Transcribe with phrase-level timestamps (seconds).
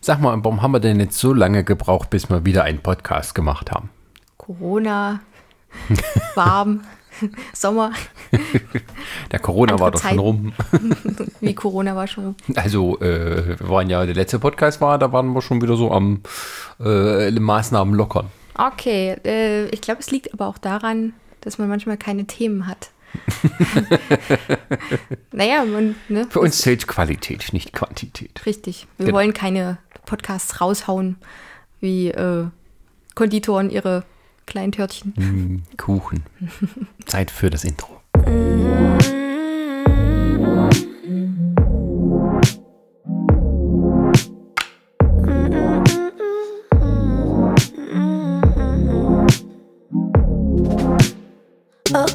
[0.00, 3.34] Sag mal, warum haben wir denn jetzt so lange gebraucht, bis wir wieder einen Podcast
[3.34, 3.90] gemacht haben?
[4.38, 5.20] Corona,
[6.34, 6.80] warm,
[7.52, 7.92] Sommer.
[9.30, 10.20] Der Corona Andere war doch schon Zeiten.
[10.20, 10.52] rum.
[11.40, 12.34] Wie Corona war schon.
[12.56, 15.92] Also, äh, wir waren ja, der letzte Podcast war, da waren wir schon wieder so
[15.92, 16.22] am
[16.82, 18.28] äh, Maßnahmen lockern.
[18.56, 21.12] Okay, äh, ich glaube, es liegt aber auch daran,
[21.42, 22.90] dass man manchmal keine Themen hat.
[25.32, 26.26] naja, man, ne?
[26.30, 28.46] Für uns zählt Qualität, nicht Quantität.
[28.46, 28.86] Richtig.
[28.96, 29.18] Wir Genau.
[29.18, 29.78] wollen keine
[30.10, 31.18] Podcasts raushauen,
[31.78, 32.46] wie äh,
[33.14, 34.02] Konditoren ihre
[34.44, 35.14] kleinen Törtchen.
[35.16, 36.24] Mm, Kuchen.
[37.06, 38.00] Zeit für das Intro.
[51.92, 52.14] Das,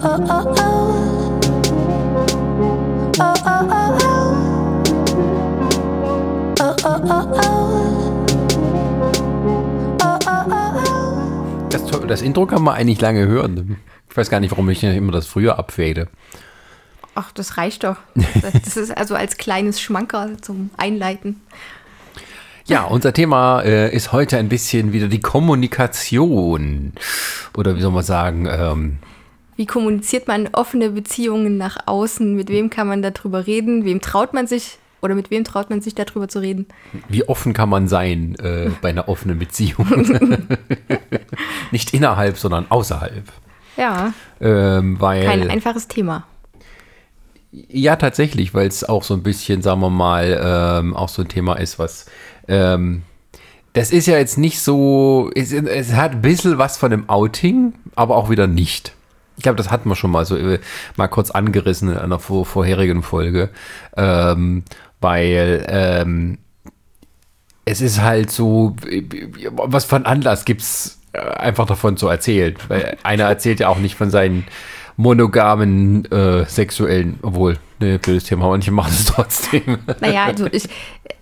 [12.06, 13.78] das Intro kann man eigentlich lange hören.
[14.10, 16.08] Ich weiß gar nicht, warum ich immer das früher abwähle.
[17.16, 17.98] Ach, das reicht doch.
[18.42, 21.42] Das ist also als kleines Schmanker zum Einleiten.
[22.66, 26.94] Ja, unser Thema äh, ist heute ein bisschen wieder die Kommunikation.
[27.56, 28.98] Oder wie soll man sagen, ähm,
[29.56, 32.36] Wie kommuniziert man offene Beziehungen nach außen?
[32.36, 33.86] Mit wem kann man darüber reden?
[33.86, 36.66] Wem traut man sich oder mit wem traut man sich darüber zu reden?
[37.08, 39.88] wie offen kann man sein äh, bei einer offenen Beziehung?
[41.72, 43.24] Nicht innerhalb, sondern außerhalb.
[43.78, 46.26] Ja, Ähm, weil, kein einfaches Thema.
[47.52, 51.28] ja, tatsächlich, weil es auch so ein bisschen, sagen wir mal, ähm, auch so ein
[51.28, 52.06] Thema ist, was.
[52.48, 53.04] Ähm,
[53.74, 55.30] das ist ja jetzt nicht so.
[55.36, 58.94] Es, es hat ein bisschen was von einem Outing, aber auch wieder nicht.
[59.38, 60.60] Ich glaube, das hatten wir schon mal so äh,
[60.96, 63.50] mal kurz angerissen in einer vor, vorherigen Folge.
[63.98, 64.64] Ähm,
[65.06, 66.40] weil ähm,
[67.64, 68.76] es ist halt so,
[69.52, 72.56] was einen Anlass gibt's äh, einfach davon zu erzählen?
[72.70, 74.48] Weil einer erzählt ja auch nicht von seinen
[74.98, 79.78] monogamen äh, sexuellen, obwohl, ne, blödes Thema, manche machen es trotzdem.
[80.02, 80.68] Naja, also ich,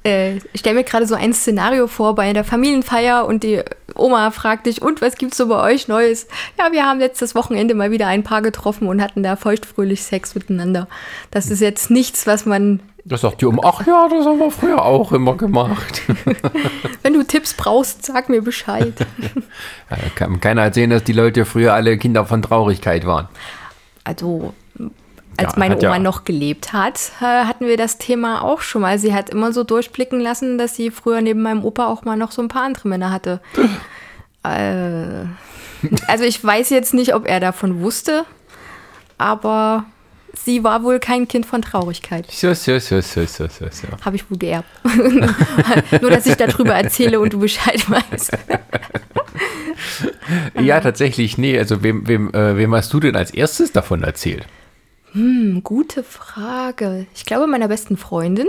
[0.04, 3.62] äh, stelle mir gerade so ein Szenario vor bei der Familienfeier und die
[3.96, 6.28] Oma fragt dich, und was gibt's so bei euch Neues?
[6.58, 10.36] Ja, wir haben letztes Wochenende mal wieder ein Paar getroffen und hatten da feuchtfröhlich Sex
[10.36, 10.88] miteinander.
[11.32, 14.50] Das ist jetzt nichts, was man, Das sagt die um, ach ja, das haben wir
[14.50, 16.02] früher auch immer gemacht.
[17.02, 18.94] wenn du Tipps brauchst, sag mir Bescheid.
[19.90, 23.28] Ja, kann keiner erzählen, dass die Leute früher alle Kinder von Traurigkeit waren.
[24.06, 24.54] Also,
[25.38, 28.62] als Ja, meine hat ja- Oma noch gelebt hat, äh, hatten wir das Thema auch
[28.62, 28.98] schon mal.
[28.98, 32.32] Sie hat immer so durchblicken lassen, dass sie früher neben meinem Opa auch mal noch
[32.32, 33.40] so ein paar andere Männer hatte.
[34.44, 35.26] äh,
[36.08, 38.26] also ich weiß jetzt nicht, ob er davon wusste,
[39.18, 39.86] aber
[40.34, 42.30] sie war wohl kein Kind von Traurigkeit.
[42.32, 43.88] So, so, so, so, so, so, so.
[44.04, 44.68] Habe ich wohl geerbt.
[46.02, 48.32] Nur, dass ich darüber erzähle und du Bescheid weißt.
[50.60, 54.46] Ja, tatsächlich, nee, also wem, wem, äh, wem hast du denn als erstes davon erzählt?
[55.12, 57.06] Hm, gute Frage.
[57.14, 58.48] Ich glaube, meiner besten Freundin.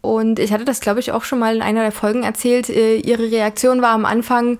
[0.00, 2.68] Und ich hatte das, glaube ich, auch schon mal in einer der Folgen erzählt.
[2.68, 4.58] Äh, Ihre Reaktion war am Anfang,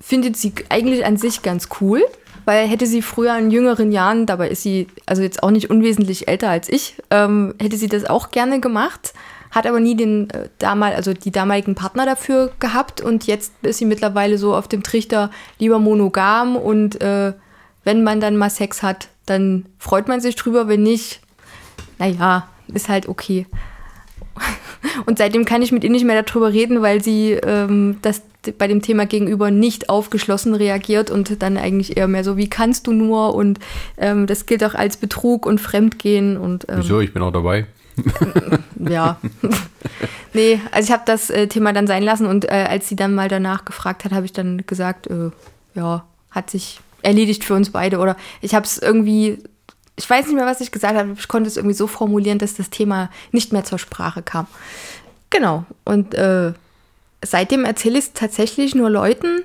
[0.00, 2.04] findet sie eigentlich an sich ganz cool,
[2.44, 6.28] weil hätte sie früher in jüngeren Jahren, dabei ist sie also jetzt auch nicht unwesentlich
[6.28, 9.12] älter als ich, ähm, hätte sie das auch gerne gemacht,
[9.50, 13.78] hat aber nie den äh, damal, also die damaligen Partner dafür gehabt und jetzt ist
[13.78, 17.32] sie mittlerweile so auf dem Trichter lieber monogam und äh,
[17.84, 21.20] wenn man dann mal Sex hat, dann freut man sich drüber, wenn nicht,
[21.98, 23.46] naja, ist halt okay.
[25.06, 28.22] Und seitdem kann ich mit ihr nicht mehr darüber reden, weil sie ähm, das
[28.58, 32.86] bei dem Thema gegenüber nicht aufgeschlossen reagiert und dann eigentlich eher mehr so, wie kannst
[32.88, 33.34] du nur?
[33.34, 33.60] Und
[33.96, 37.00] ähm, das gilt auch als Betrug und Fremdgehen und ähm, Wieso?
[37.00, 37.66] Ich bin auch dabei.
[38.78, 39.18] ja.
[40.32, 43.14] nee, also ich habe das äh, Thema dann sein lassen und äh, als sie dann
[43.14, 45.30] mal danach gefragt hat, habe ich dann gesagt, äh,
[45.74, 47.98] ja, hat sich erledigt für uns beide.
[47.98, 49.38] Oder ich habe es irgendwie,
[49.96, 52.54] ich weiß nicht mehr, was ich gesagt habe, ich konnte es irgendwie so formulieren, dass
[52.54, 54.46] das Thema nicht mehr zur Sprache kam.
[55.30, 55.64] Genau.
[55.84, 56.52] Und äh,
[57.24, 59.42] seitdem erzähle ich es tatsächlich nur Leuten,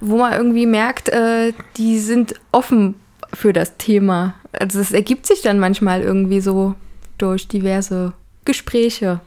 [0.00, 2.94] wo man irgendwie merkt, äh, die sind offen
[3.32, 4.34] für das Thema.
[4.52, 6.74] Also es ergibt sich dann manchmal irgendwie so
[7.18, 8.12] durch diverse
[8.44, 9.20] Gespräche.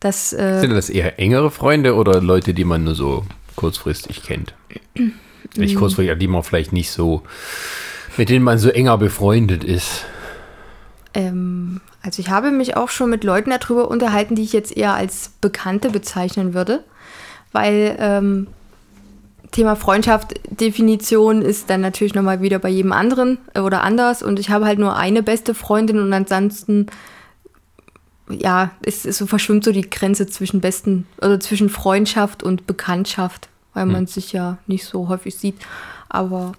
[0.00, 3.24] Das, äh, Sind das eher engere Freunde oder Leute, die man nur so
[3.54, 4.54] kurzfristig kennt?
[5.56, 7.22] Nicht kurzfristig, die man vielleicht nicht so,
[8.16, 10.04] mit denen man so enger befreundet ist.
[11.14, 14.94] ähm, also ich habe mich auch schon mit Leuten darüber unterhalten, die ich jetzt eher
[14.94, 16.82] als Bekannte bezeichnen würde,
[17.52, 18.48] weil ähm,
[19.52, 24.38] Thema Freundschaft, Definition ist dann natürlich nochmal wieder bei jedem anderen äh, oder anders und
[24.38, 26.86] ich habe halt nur eine beste Freundin und ansonsten
[28.30, 33.48] ja, es, es so verschwimmt so die Grenze zwischen besten, also zwischen Freundschaft und Bekanntschaft,
[33.74, 35.56] weil man sich ja nicht so häufig sieht.
[36.08, 36.52] Aber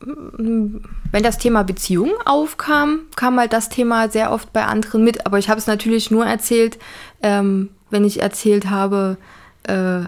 [0.00, 5.26] wenn das Thema Beziehung aufkam, kam halt das Thema sehr oft bei anderen mit.
[5.26, 6.78] Aber ich habe es natürlich nur erzählt,
[7.22, 9.16] ähm, wenn ich erzählt habe,
[9.64, 10.02] äh,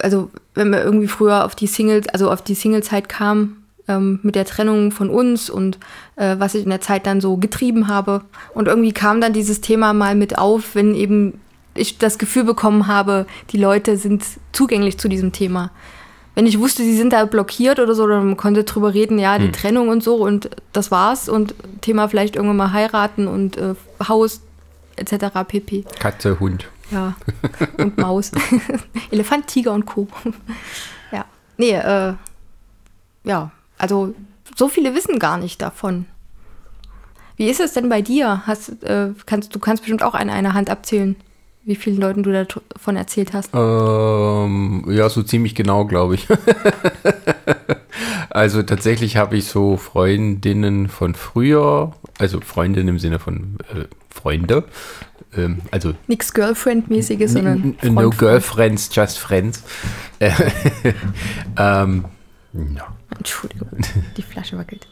[0.00, 3.56] also wenn wir irgendwie früher auf die Singles, also auf die Singlezeit kam,
[3.88, 5.78] ähm, mit der Trennung von uns und
[6.16, 8.22] äh, was ich in der Zeit dann so getrieben habe.
[8.54, 11.40] Und irgendwie kam dann dieses Thema mal mit auf, wenn eben
[11.74, 15.70] ich das Gefühl bekommen habe, die Leute sind zugänglich zu diesem Thema.
[16.34, 19.46] Wenn ich wusste, sie sind da blockiert oder so, dann konnte drüber reden, ja, die
[19.46, 19.52] hm.
[19.52, 23.74] Trennung und so und das war's und Thema vielleicht irgendwann mal heiraten und äh,
[24.06, 24.40] Haus
[24.96, 25.26] etc.
[25.46, 25.84] pp.
[25.98, 26.68] Katze, Hund.
[26.90, 27.14] Ja,
[27.78, 28.30] und Maus.
[29.10, 30.08] Elefant, Tiger und Co.
[31.12, 31.24] ja.
[31.56, 32.14] Nee, äh,
[33.24, 34.14] ja, also
[34.56, 36.06] so viele wissen gar nicht davon.
[37.36, 38.46] Wie ist es denn bei dir?
[38.46, 41.16] Hast, äh, kannst, du kannst bestimmt auch an einer Hand abzählen,
[41.64, 43.50] wie vielen Leuten du davon erzählt hast.
[43.54, 46.26] Ähm, ja, so ziemlich genau, glaube ich.
[48.30, 54.64] also tatsächlich habe ich so Freundinnen von früher, also Freundinnen im Sinne von äh, Freunde.
[55.36, 57.76] Ähm, also Nichts Girlfriend-mäßiges, sondern.
[57.78, 59.62] Freund, no Girlfriends, just friends.
[60.20, 62.04] ähm,
[62.54, 62.96] ja.
[63.16, 63.68] Entschuldigung,
[64.16, 64.88] die Flasche wackelt.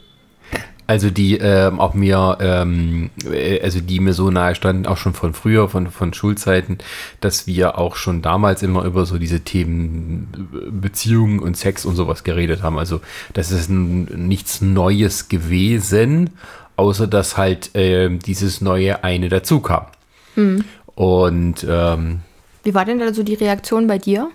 [0.89, 5.13] Also die ähm, auch mir, ähm, äh, also die mir so nahe standen, auch schon
[5.13, 6.79] von früher, von, von Schulzeiten,
[7.21, 11.95] dass wir auch schon damals immer über so diese Themen äh, Beziehungen und Sex und
[11.95, 12.79] sowas geredet haben.
[12.79, 13.01] Also
[13.33, 16.31] das ist nichts Neues gewesen,
[16.75, 19.85] außer dass halt äh, dieses neue eine dazu kam.
[20.35, 20.63] Mhm.
[20.95, 22.21] Und ähm,
[22.63, 24.31] wie war denn also die Reaktion bei dir?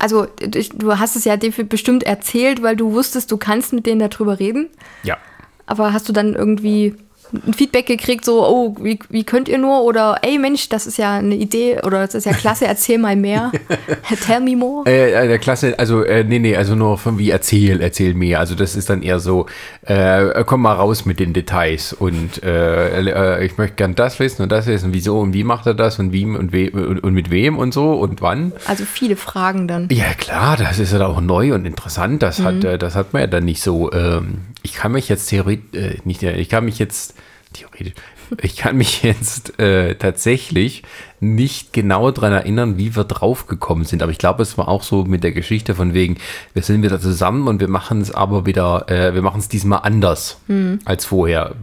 [0.00, 4.40] Also du hast es ja bestimmt erzählt, weil du wusstest, du kannst mit denen darüber
[4.40, 4.70] reden.
[5.02, 5.18] Ja.
[5.66, 6.96] Aber hast du dann irgendwie
[7.32, 9.82] ein Feedback gekriegt, so, oh, wie, wie könnt ihr nur?
[9.82, 13.16] Oder, ey Mensch, das ist ja eine Idee oder das ist ja klasse, erzähl mal
[13.16, 13.52] mehr.
[14.26, 14.88] Tell me more.
[14.88, 18.40] Äh, äh, klasse, also, äh, nee, nee, also nur von wie erzähl, erzähl mehr.
[18.40, 19.46] Also das ist dann eher so,
[19.82, 24.42] äh, komm mal raus mit den Details und äh, äh, ich möchte gern das wissen
[24.42, 27.14] und das wissen, wieso und wie macht er das und wie und, we und, und
[27.14, 28.52] mit wem und so und wann.
[28.66, 29.88] Also viele Fragen dann.
[29.90, 32.22] Ja, klar, das ist ja auch neu und interessant.
[32.22, 32.44] Das, mhm.
[32.44, 33.92] hat, das hat man ja dann nicht so.
[33.92, 37.14] Ähm, ich kann mich jetzt theoretisch, nicht, ich kann mich jetzt
[37.52, 37.94] theoretisch,
[38.42, 40.82] ich kann mich jetzt äh, tatsächlich
[41.20, 44.02] nicht genau daran erinnern, wie wir draufgekommen sind.
[44.02, 46.16] Aber ich glaube, es war auch so mit der Geschichte von wegen,
[46.54, 49.80] wir sind wieder zusammen und wir machen es aber wieder, äh, wir machen es diesmal
[49.82, 50.78] anders mhm.
[50.84, 51.54] als vorher,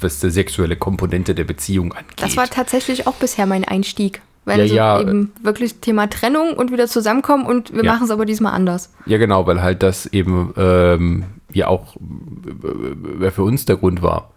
[0.00, 2.20] was die sexuelle Komponente der Beziehung angeht.
[2.20, 4.20] Das war tatsächlich auch bisher mein Einstieg.
[4.46, 5.00] Wenn ja, so ja.
[5.00, 7.92] eben wirklich Thema Trennung und wieder zusammenkommen und wir ja.
[7.92, 8.92] machen es aber diesmal anders.
[9.06, 14.33] Ja, genau, weil halt das eben ähm, ja auch äh, für uns der Grund war.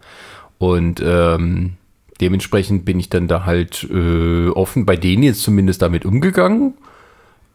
[0.59, 1.74] Und ähm,
[2.19, 6.74] dementsprechend bin ich dann da halt äh, offen bei denen jetzt zumindest damit umgegangen.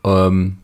[0.04, 0.58] Ähm,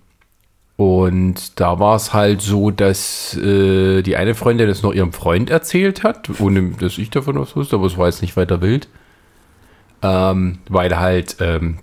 [0.76, 5.50] und da war es halt so, dass äh, die eine Freundin das noch ihrem Freund
[5.50, 8.88] erzählt hat, ohne dass ich davon was wusste, aber es war jetzt nicht weiter wild.
[10.02, 11.78] Ähm, weil halt ähm,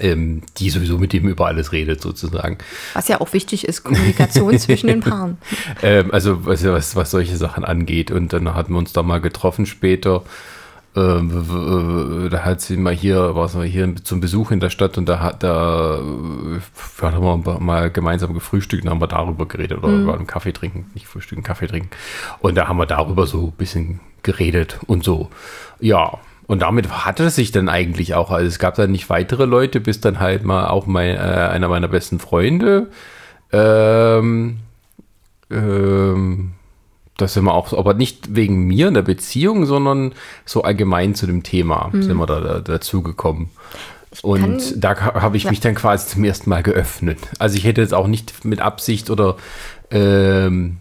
[0.00, 2.58] ähm, die sowieso mit dem über alles redet, sozusagen.
[2.94, 5.38] Was ja auch wichtig ist, Kommunikation zwischen den Paaren.
[5.82, 8.10] Ähm, also was, was, was solche Sachen angeht.
[8.10, 10.22] Und dann hatten wir uns da mal getroffen später.
[10.94, 15.08] Ähm, da hat sie mal hier, war sie hier zum Besuch in der Stadt und
[15.08, 16.02] da hat da
[17.00, 20.10] haben wir mal gemeinsam gefrühstückt und haben wir darüber geredet oder mhm.
[20.10, 21.88] einen Kaffee trinken, nicht frühstücken, Kaffee trinken.
[22.40, 25.30] Und da haben wir darüber so ein bisschen geredet und so.
[25.80, 26.18] Ja,
[26.52, 28.30] und damit hatte es sich dann eigentlich auch.
[28.30, 31.66] Also es gab dann nicht weitere Leute, bis dann halt mal auch mein, äh, einer
[31.68, 32.90] meiner besten Freunde.
[33.52, 34.58] Ähm,
[35.50, 36.52] ähm,
[37.16, 40.12] das sind wir auch, aber nicht wegen mir in der Beziehung, sondern
[40.44, 42.02] so allgemein zu dem Thema mhm.
[42.02, 43.48] sind wir da, da dazu gekommen.
[44.20, 45.50] Und da habe ich ja.
[45.50, 47.18] mich dann quasi zum ersten Mal geöffnet.
[47.38, 49.36] Also ich hätte jetzt auch nicht mit Absicht oder
[49.90, 50.80] ähm,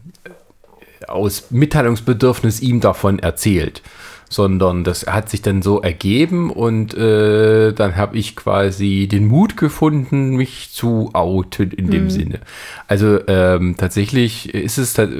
[1.07, 3.81] aus Mitteilungsbedürfnis ihm davon erzählt
[4.31, 9.57] sondern das hat sich dann so ergeben und äh, dann habe ich quasi den Mut
[9.57, 12.09] gefunden, mich zu outen in dem mhm.
[12.09, 12.39] Sinne.
[12.87, 15.13] Also ähm, tatsächlich ist es, also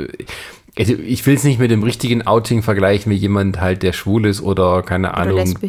[0.77, 4.41] ich will es nicht mit dem richtigen Outing vergleichen, wie jemand halt, der schwul ist
[4.41, 5.59] oder keine oder Ahnung,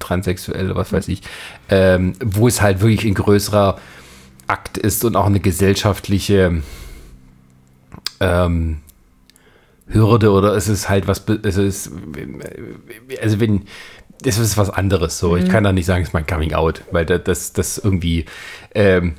[0.00, 1.22] transsexuell, was weiß ich,
[1.68, 3.78] ähm, wo es halt wirklich ein größerer
[4.48, 6.60] Akt ist und auch eine gesellschaftliche
[8.18, 8.78] ähm,
[9.92, 11.92] Hürde oder es ist halt was, es ist,
[13.22, 13.62] also wenn,
[14.24, 15.32] es ist was anderes so.
[15.32, 15.44] Mhm.
[15.44, 18.26] Ich kann da nicht sagen, es ist mein Coming Out, weil das, das irgendwie,
[18.74, 19.14] ähm,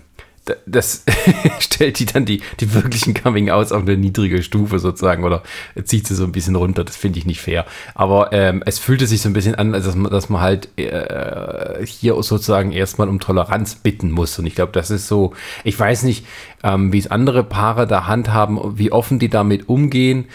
[0.65, 1.03] das
[1.59, 5.43] stellt die dann die, die wirklichen Coming-Outs auf eine niedrige Stufe sozusagen oder
[5.83, 6.83] zieht sie so ein bisschen runter.
[6.83, 7.65] Das finde ich nicht fair.
[7.93, 11.85] Aber ähm, es fühlte sich so ein bisschen an, dass man, dass man halt äh,
[11.85, 14.37] hier sozusagen erstmal um Toleranz bitten muss.
[14.39, 16.25] Und ich glaube, das ist so, ich weiß nicht,
[16.63, 20.25] ähm, wie es andere Paare da handhaben, wie offen die damit umgehen.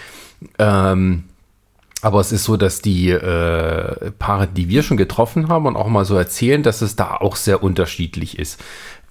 [0.59, 1.25] Ähm,
[2.03, 5.89] aber es ist so, dass die äh, Paare, die wir schon getroffen haben und auch
[5.89, 8.61] mal so erzählen, dass es da auch sehr unterschiedlich ist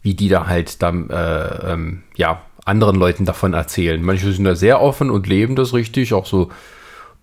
[0.06, 4.04] wie die da halt dann, äh, ähm, ja, anderen Leuten davon erzählen.
[4.04, 6.50] Manche sind da sehr offen und leben das richtig, auch so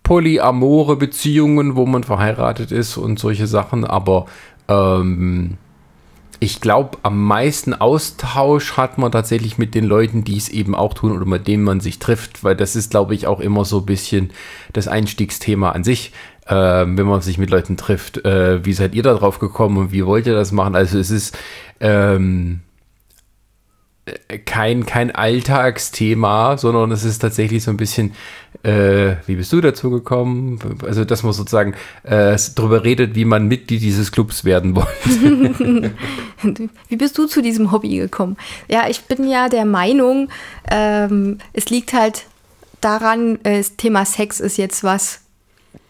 [0.03, 4.27] polyamore Beziehungen, wo man verheiratet ist und solche Sachen, aber
[4.67, 5.59] ähm,
[6.43, 10.93] ich glaube, am meisten Austausch hat man tatsächlich mit den Leuten, die es eben auch
[10.93, 13.79] tun oder mit denen man sich trifft, weil das ist, glaube ich, auch immer so
[13.79, 14.33] ein bisschen
[14.73, 16.11] das Einstiegsthema an sich,
[16.49, 18.25] äh, wenn man sich mit Leuten trifft.
[18.25, 20.75] Äh, wie seid ihr da drauf gekommen und wie wollt ihr das machen?
[20.75, 21.39] Also es ist,
[21.79, 22.63] ähm,
[24.47, 28.15] kein, kein Alltagsthema, sondern es ist tatsächlich so ein bisschen,
[28.65, 30.59] äh, wie bist du dazu gekommen?
[30.85, 35.93] Also, dass man sozusagen äh, darüber redet, wie man Mitglied dieses Clubs werden wollte.
[36.89, 38.37] wie bist du zu diesem Hobby gekommen?
[38.69, 40.29] Ja, ich bin ja der Meinung,
[40.69, 42.25] ähm, es liegt halt
[42.81, 45.22] daran, äh, das Thema Sex ist jetzt was,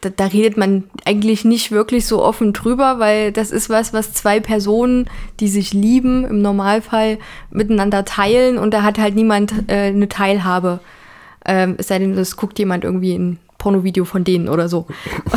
[0.01, 4.13] da, da, redet man eigentlich nicht wirklich so offen drüber, weil das ist was, was
[4.13, 5.09] zwei Personen,
[5.41, 7.19] die sich lieben, im Normalfall
[7.51, 10.81] miteinander teilen und da hat halt niemand äh, eine Teilhabe.
[11.45, 14.87] Ähm, es sei denn, es guckt jemand irgendwie ein Pornovideo von denen oder so.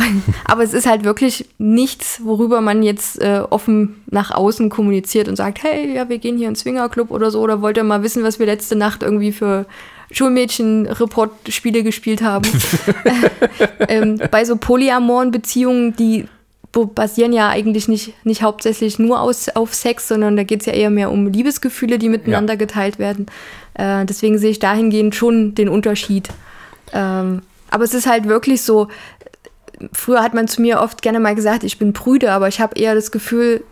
[0.44, 5.36] Aber es ist halt wirklich nichts, worüber man jetzt äh, offen nach außen kommuniziert und
[5.36, 8.02] sagt, hey, ja, wir gehen hier in den Swingerclub oder so, oder wollt ihr mal
[8.02, 9.66] wissen, was wir letzte Nacht irgendwie für
[10.10, 12.48] Schulmädchen-Report-Spiele gespielt haben.
[13.88, 16.26] ähm, bei so polyamoren Beziehungen, die
[16.72, 20.74] basieren ja eigentlich nicht, nicht hauptsächlich nur aus, auf Sex, sondern da geht es ja
[20.74, 22.58] eher mehr um Liebesgefühle, die miteinander ja.
[22.58, 23.26] geteilt werden.
[23.74, 26.28] Äh, deswegen sehe ich dahingehend schon den Unterschied.
[26.92, 28.88] Ähm, aber es ist halt wirklich so,
[29.92, 32.78] früher hat man zu mir oft gerne mal gesagt, ich bin prüde, aber ich habe
[32.78, 33.64] eher das Gefühl,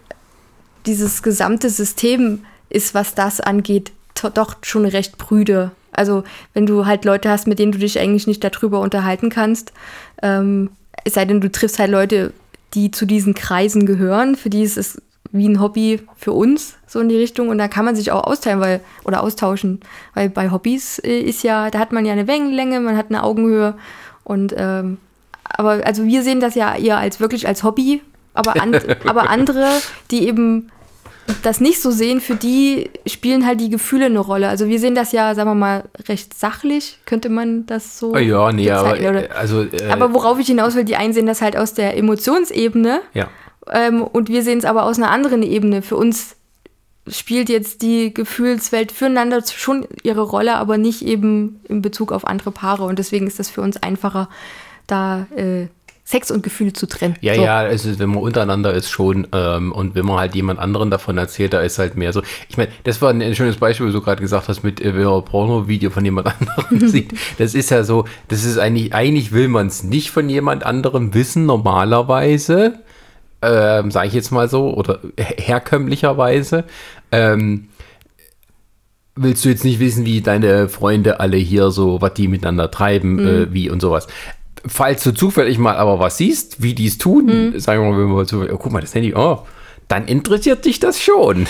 [0.87, 3.93] dieses gesamte System ist, was das angeht,
[4.35, 5.71] doch schon recht prüde.
[5.97, 9.73] Also wenn du halt Leute hast, mit denen du dich eigentlich nicht darüber unterhalten kannst,
[10.23, 10.71] ähm,
[11.05, 12.33] es sei denn, du triffst halt Leute,
[12.75, 15.01] die zu diesen Kreisen gehören, für die ist es
[15.33, 17.49] wie ein Hobby für uns, so in die Richtung.
[17.49, 19.81] Und da kann man sich auch austeilen, weil, oder austauschen.
[20.15, 23.25] Weil bei Hobbys äh, ist ja, da hat man ja eine Wellenlänge, man hat eine
[23.25, 23.75] Augenhöhe.
[24.23, 24.99] Und ähm,
[25.43, 28.01] aber also wir sehen das ja eher als wirklich als Hobby,
[28.33, 28.75] aber, an,
[29.07, 29.69] aber andere,
[30.11, 30.71] die eben
[31.43, 34.49] das nicht so sehen, für die spielen halt die Gefühle eine Rolle.
[34.49, 38.14] Also wir sehen das ja, sagen wir mal, recht sachlich, könnte man das so.
[38.14, 41.26] Oh ja, nee, aber, äh, also, äh, aber worauf ich hinaus will, die einen sehen
[41.26, 43.00] das halt aus der Emotionsebene.
[43.14, 43.28] Ja.
[43.73, 45.83] Ähm, und wir sehen es aber aus einer anderen Ebene.
[45.83, 46.37] Für uns
[47.07, 52.50] spielt jetzt die Gefühlswelt füreinander schon ihre Rolle, aber nicht eben in Bezug auf andere
[52.50, 52.85] Paare.
[52.85, 54.28] Und deswegen ist das für uns einfacher,
[54.87, 55.69] da äh,
[56.06, 57.16] Sex und Gefühle zu trennen.
[57.23, 57.42] Ja, so.
[57.42, 61.16] ja, also wenn man untereinander ist schon ähm, und wenn man halt jemand anderen davon
[61.16, 62.23] erzählt, da ist halt mehr so.
[62.50, 65.04] Ich meine, das war ein schönes Beispiel, wie du gerade gesagt hast, mit äh, wenn
[65.04, 67.14] man Porno-Video von jemand anderem sieht.
[67.38, 71.14] Das ist ja so, das ist eigentlich, eigentlich will man es nicht von jemand anderem
[71.14, 72.80] wissen, normalerweise,
[73.40, 76.64] ähm, sage ich jetzt mal so, oder herkömmlicherweise.
[77.12, 77.68] Ähm,
[79.16, 83.14] willst du jetzt nicht wissen, wie deine Freunde alle hier so, was die miteinander treiben,
[83.14, 83.26] mhm.
[83.26, 84.06] äh, wie und sowas
[84.66, 87.59] falls du zufällig mal aber was siehst, wie die es tun, mhm.
[87.59, 89.40] sagen wir mal, wenn wir so, oh, guck mal, das Handy, oh,
[89.88, 91.47] dann interessiert dich das schon.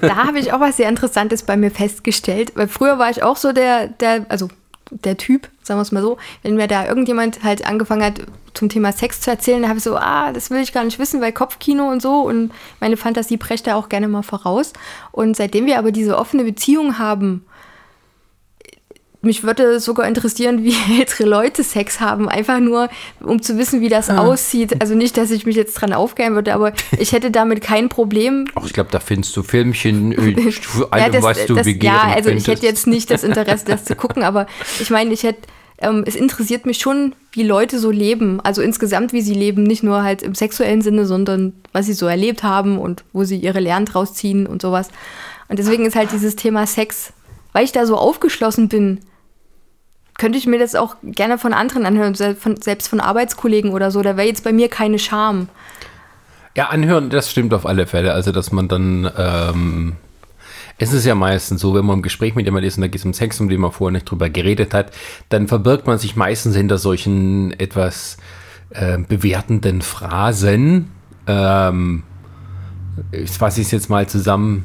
[0.00, 3.36] da habe ich auch was sehr Interessantes bei mir festgestellt, weil früher war ich auch
[3.36, 4.48] so der, der, also
[4.90, 8.20] der Typ, sagen wir es mal so, wenn mir da irgendjemand halt angefangen hat,
[8.52, 11.00] zum Thema Sex zu erzählen, da habe ich so, ah, das will ich gar nicht
[11.00, 14.72] wissen, weil Kopfkino und so und meine Fantasie brecht da auch gerne mal voraus.
[15.10, 17.44] Und seitdem wir aber diese offene Beziehung haben,
[19.24, 22.88] mich würde sogar interessieren, wie ältere Leute Sex haben, einfach nur,
[23.20, 24.18] um zu wissen, wie das ah.
[24.18, 24.80] aussieht.
[24.80, 28.46] Also nicht, dass ich mich jetzt dran aufgeilen würde, aber ich hätte damit kein Problem.
[28.54, 30.16] Ach, ich glaube, da findest du Filmchen, äh,
[30.90, 32.48] allem, ja, was du das, Ja, also könntest.
[32.48, 34.46] ich hätte jetzt nicht das Interesse, das zu gucken, aber
[34.80, 38.40] ich meine, ich hätte, ähm, es interessiert mich schon, wie Leute so leben.
[38.40, 42.06] Also insgesamt, wie sie leben, nicht nur halt im sexuellen Sinne, sondern was sie so
[42.06, 44.88] erlebt haben und wo sie ihre Lernen draus ziehen und sowas.
[45.48, 47.12] Und deswegen ist halt dieses Thema Sex,
[47.52, 49.00] weil ich da so aufgeschlossen bin,
[50.18, 54.02] könnte ich mir das auch gerne von anderen anhören, selbst von Arbeitskollegen oder so.
[54.02, 55.48] Da wäre jetzt bei mir keine Scham.
[56.56, 58.12] Ja, anhören, das stimmt auf alle Fälle.
[58.12, 59.92] Also, dass man dann, ähm,
[60.78, 63.00] es ist ja meistens so, wenn man im Gespräch mit jemandem ist und da geht
[63.00, 64.92] es um Sex, um den man vorher nicht drüber geredet hat,
[65.30, 68.18] dann verbirgt man sich meistens hinter solchen etwas
[68.70, 70.92] äh, bewertenden Phrasen.
[71.26, 72.04] Ähm,
[73.10, 74.64] ich fasse es jetzt mal zusammen.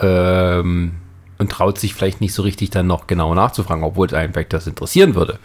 [0.00, 0.92] Ähm,
[1.38, 4.52] und traut sich vielleicht nicht so richtig dann noch genau nachzufragen, obwohl es einen vielleicht
[4.52, 5.38] das interessieren würde.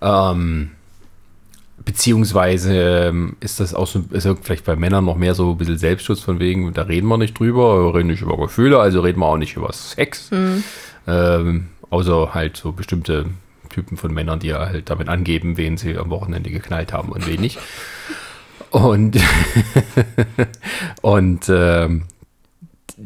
[0.00, 0.70] Ähm,
[1.84, 5.58] beziehungsweise ähm, ist das auch so, ist ja vielleicht bei Männern noch mehr so ein
[5.58, 9.00] bisschen Selbstschutz von wegen, da reden wir nicht drüber, wir reden nicht über Gefühle, also
[9.00, 10.30] reden wir auch nicht über Sex.
[11.06, 13.26] Ähm, außer halt so bestimmte
[13.68, 17.26] Typen von Männern, die ja halt damit angeben, wen sie am Wochenende geknallt haben und
[17.26, 17.58] wen nicht.
[18.70, 19.18] Und,
[21.02, 22.04] und ähm,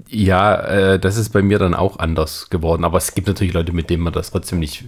[0.08, 2.84] ja, äh, das ist bei mir dann auch anders geworden.
[2.84, 4.84] Aber es gibt natürlich Leute, mit denen man das trotzdem nicht,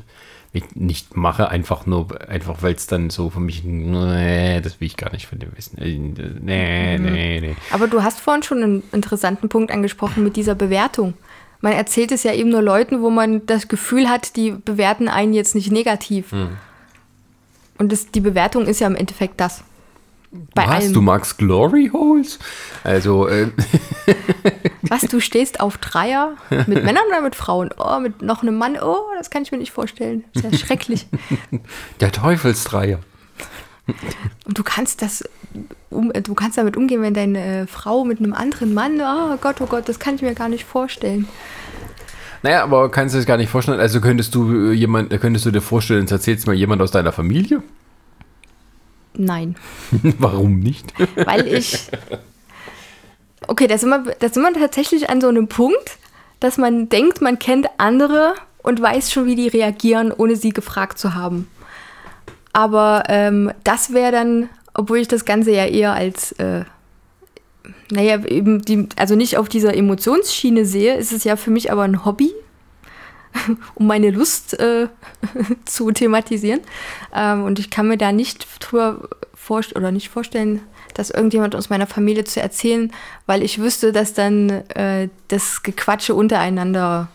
[0.74, 4.96] nicht, mache, einfach nur, einfach weil es dann so für mich, nee, das will ich
[4.96, 5.78] gar nicht von dem wissen.
[5.78, 7.56] Äh, Nee, nee, nee.
[7.70, 11.14] Aber du hast vorhin schon einen interessanten Punkt angesprochen mit dieser Bewertung.
[11.60, 15.32] Man erzählt es ja eben nur Leuten, wo man das Gefühl hat, die bewerten einen
[15.32, 16.30] jetzt nicht negativ.
[16.30, 16.50] Hm.
[17.78, 19.64] Und das, die Bewertung ist ja im Endeffekt das.
[20.54, 20.92] Bei Was, allem.
[20.92, 22.38] du magst Glory Holes?
[22.84, 23.48] Also, äh,
[24.82, 26.36] Was, du stehst auf Dreier?
[26.50, 27.70] Mit Männern oder mit Frauen?
[27.78, 28.76] Oh, mit noch einem Mann?
[28.80, 30.24] Oh, das kann ich mir nicht vorstellen.
[30.34, 31.06] Das ist ja schrecklich.
[32.00, 33.00] der Teufelsdreier.
[34.44, 35.24] Und du kannst das,
[35.90, 39.60] um, du kannst damit umgehen, wenn deine äh, Frau mit einem anderen Mann, oh Gott,
[39.60, 41.26] oh Gott, das kann ich mir gar nicht vorstellen.
[42.42, 43.80] Naja, aber kannst du das gar nicht vorstellen?
[43.80, 46.90] Also könntest du äh, jemand, könntest du dir vorstellen, jetzt erzählst du mal jemand aus
[46.90, 47.62] deiner Familie?
[49.14, 49.56] Nein.
[50.18, 50.92] Warum nicht?
[51.16, 51.88] Weil ich.
[53.46, 55.98] Okay, da sind, wir, da sind wir tatsächlich an so einem Punkt,
[56.40, 60.98] dass man denkt, man kennt andere und weiß schon, wie die reagieren, ohne sie gefragt
[60.98, 61.48] zu haben.
[62.52, 66.64] Aber ähm, das wäre dann, obwohl ich das Ganze ja eher als, äh,
[67.90, 71.82] naja, eben die, also nicht auf dieser Emotionsschiene sehe, ist es ja für mich aber
[71.82, 72.32] ein Hobby,
[73.74, 74.88] um meine Lust äh,
[75.64, 76.60] zu thematisieren.
[77.14, 79.08] Ähm, und ich kann mir da nicht drüber
[79.48, 80.60] vorstellen oder nicht vorstellen,
[80.94, 82.92] dass irgendjemand aus meiner Familie zu erzählen,
[83.26, 87.08] weil ich wüsste, dass dann äh, das Gequatsche untereinander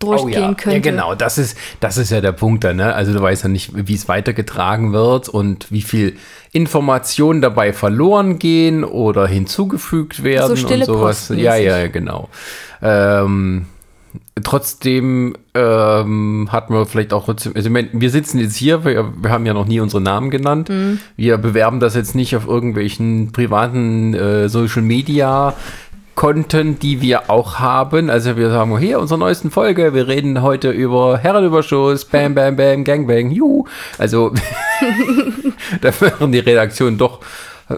[0.00, 0.54] durchgehen ja.
[0.54, 0.70] könnte.
[0.72, 2.94] Ja, genau, das ist, das ist ja der Punkt da, ne?
[2.94, 6.16] Also du weißt ja nicht, wie es weitergetragen wird und wie viel
[6.52, 11.28] Informationen dabei verloren gehen oder hinzugefügt werden stille und sowas.
[11.28, 12.28] Post Ja, ja, genau.
[12.82, 13.66] Ähm,
[14.42, 19.54] trotzdem ähm, hatten wir vielleicht auch also wir sitzen jetzt hier, wir, wir haben ja
[19.54, 20.68] noch nie unsere Namen genannt.
[20.68, 20.98] Mhm.
[21.16, 25.54] Wir bewerben das jetzt nicht auf irgendwelchen privaten äh, Social Media
[26.14, 28.10] Content, die wir auch haben.
[28.10, 32.82] Also wir sagen, hier, unsere neuesten Folge, wir reden heute über Herrenüberschuss, Bam, Bam, Bam,
[32.82, 33.66] Gangbang, juhu.
[33.98, 34.32] Also
[35.80, 37.20] da wären die Reaktionen doch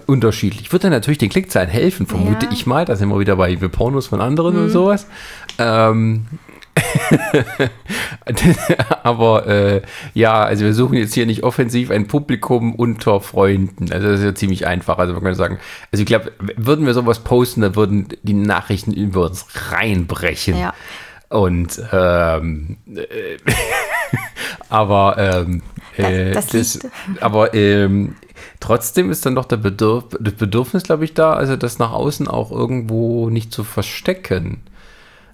[0.07, 0.73] unterschiedlich.
[0.73, 2.53] Wird dann natürlich den Klickzahlen helfen, vermute Ja.
[2.53, 2.85] ich mal.
[2.85, 5.07] Da sind wir wieder bei Pornos von anderen und sowas.
[5.59, 6.27] Ähm,
[9.03, 9.83] aber äh,
[10.15, 13.93] ja, also wir suchen jetzt hier nicht offensiv ein Publikum unter Freunden.
[13.93, 14.99] Also das ist ja ziemlich einfach.
[14.99, 15.59] Also man kann sagen,
[15.93, 20.59] also ich glaube, würden wir sowas posten, dann würden die Nachrichten über uns reinbrechen.
[20.59, 20.75] Ja.
[21.29, 23.37] Und ähm, äh,
[24.69, 25.63] aber ähm,
[25.97, 26.89] äh, Das- das liegt-
[27.21, 28.17] aber ähm,
[28.59, 32.27] trotzdem ist dann doch der Bedürf das Bedürfnis, glaube ich, da, also das nach außen
[32.27, 34.63] auch irgendwo nicht zu verstecken.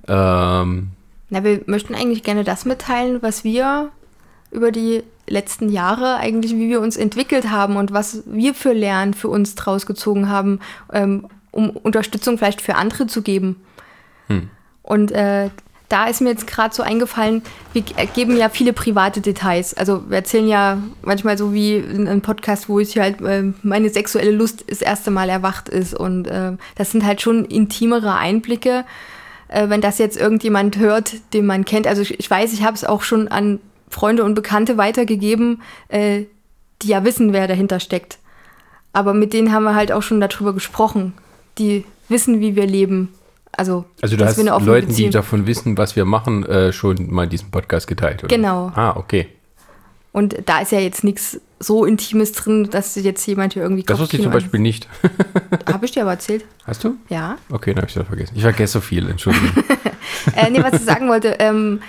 [0.09, 0.90] Ähm,
[1.29, 3.91] Na, wir möchten eigentlich gerne das mitteilen, was wir
[4.53, 9.12] über die letzten Jahre eigentlich, wie wir uns entwickelt haben und was wir für Lernen
[9.12, 10.61] für uns draus gezogen haben,
[10.93, 13.57] ähm, um Unterstützung vielleicht für andere zu geben.
[14.83, 15.51] Und äh,
[15.89, 19.75] da ist mir jetzt gerade so eingefallen, wir g- geben ja viele private Details.
[19.75, 23.91] Also wir erzählen ja manchmal so wie in einem Podcast, wo ich halt äh, meine
[23.91, 25.95] sexuelle Lust das erste Mal erwacht ist.
[25.95, 28.85] Und äh, das sind halt schon intimere Einblicke
[29.49, 31.87] äh, wenn das jetzt irgendjemand hört, den man kennt.
[31.87, 36.25] Also ich, ich weiß, ich habe es auch schon an Freunde und Bekannte weitergegeben, äh,
[36.83, 38.19] die ja wissen, wer dahinter steckt.
[38.93, 41.13] Aber mit denen haben wir halt auch schon darüber gesprochen.
[41.59, 43.13] Die wissen, wie wir leben.
[43.53, 47.11] Also, also du dass hast Leuten, die Beziehung- davon wissen, was wir machen, äh, schon
[47.11, 48.25] mal diesen Podcast geteilt.
[48.25, 48.35] Oder?
[48.35, 48.71] Genau.
[48.75, 49.29] Ah, okay.
[50.13, 53.99] Und da ist ja jetzt nichts so Intimes drin, dass jetzt jemand hier irgendwie Das
[53.99, 54.88] wusste ich zum Beispiel nicht.
[55.66, 56.45] Habe ich dir aber erzählt.
[56.64, 56.97] Hast du?
[57.09, 57.38] Ja.
[57.51, 58.35] Okay, dann habe ich das vergessen.
[58.37, 59.51] Ich vergesse so viel, Entschuldigung.
[60.35, 61.81] Äh, nee, was ich sagen wollte, ähm,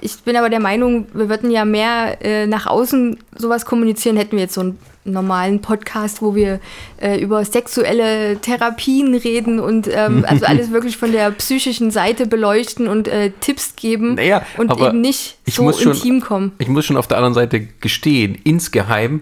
[0.00, 4.32] ich bin aber der Meinung, wir würden ja mehr äh, nach außen sowas kommunizieren, hätten
[4.32, 6.60] wir jetzt so einen normalen Podcast, wo wir
[7.00, 12.88] äh, über sexuelle Therapien reden und ähm, also alles wirklich von der psychischen Seite beleuchten
[12.88, 16.52] und äh, Tipps geben Naja, und eben nicht ich so muss schon- intim kommen.
[16.58, 19.20] Ich muss schon auf der anderen Seite gestehen, insgeheim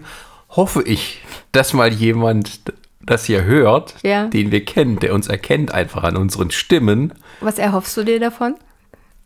[0.49, 1.21] hoffe ich,
[1.51, 2.61] dass mal jemand
[3.01, 4.27] das hier hört, Ja.
[4.27, 8.55] den wir kennen, der uns erkennt einfach an unseren Stimmen, Was erhoffst du dir davon?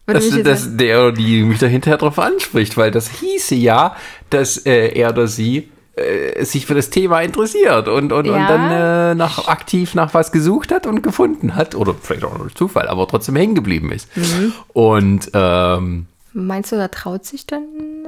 [0.06, 3.96] Dass, dass der oder die mich da hinterher drauf anspricht, weil das hieße ja,
[4.32, 8.34] dass äh, er oder sie äh, sich für das Thema interessiert und, und, Ja.
[8.34, 11.76] und dann äh, nach, aktiv nach was gesucht hat und gefunden hat.
[11.76, 14.08] Oder vielleicht auch durch Zufall, aber trotzdem hängen geblieben ist.
[14.18, 14.54] Mhm.
[14.74, 17.64] Und ähm, Meinst du, da traut sich dann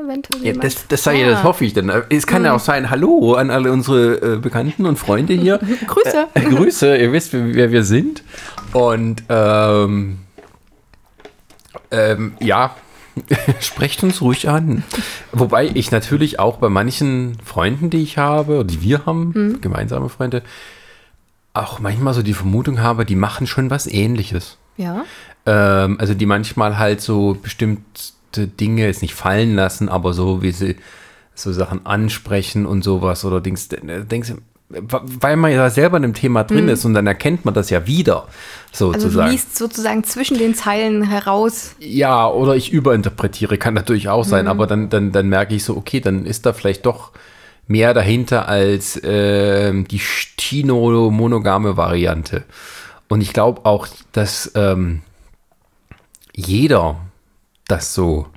[0.05, 1.43] eventuell ja, das, das, sei, das Ah.
[1.43, 1.91] hoffe ich dann.
[2.09, 2.45] Es kann Mhm.
[2.45, 5.57] ja auch sein, hallo an alle unsere äh, Bekannten und Freunde hier.
[5.87, 6.27] Grüße.
[6.35, 8.21] Äh, Grüße, ihr wisst, wer, wer wir sind.
[8.73, 10.19] Und ähm,
[11.89, 12.75] ähm, ja,
[13.59, 14.83] sprecht uns ruhig an.
[15.31, 19.61] Wobei ich natürlich auch bei manchen Freunden, die ich habe, die wir haben, Mhm.
[19.61, 20.43] gemeinsame Freunde,
[21.53, 24.57] auch manchmal so die Vermutung habe, die machen schon was ähnliches.
[24.77, 25.03] Ja.
[25.45, 30.51] Ähm, also die manchmal halt so bestimmte Dinge jetzt nicht fallen lassen, aber so wie
[30.51, 30.77] sie
[31.35, 34.37] so Sachen ansprechen und sowas oder Dings, äh, denkst du,
[34.73, 37.87] weil man ja selber in dem Thema drin ist und dann erkennt man das ja
[37.87, 38.27] wieder,
[38.71, 39.31] Also du sozusagen.
[39.31, 41.75] liest sozusagen zwischen den Zeilen heraus.
[41.79, 45.75] ja, oder ich überinterpretiere, kann natürlich auch sein, aber dann, dann, dann merke ich so,
[45.77, 47.11] okay, dann ist da vielleicht doch
[47.67, 52.43] mehr dahinter als ähm, die Stino-monogame Variante.
[53.07, 55.01] Und ich glaube auch, dass ähm,
[56.33, 56.97] jeder
[57.67, 58.27] das so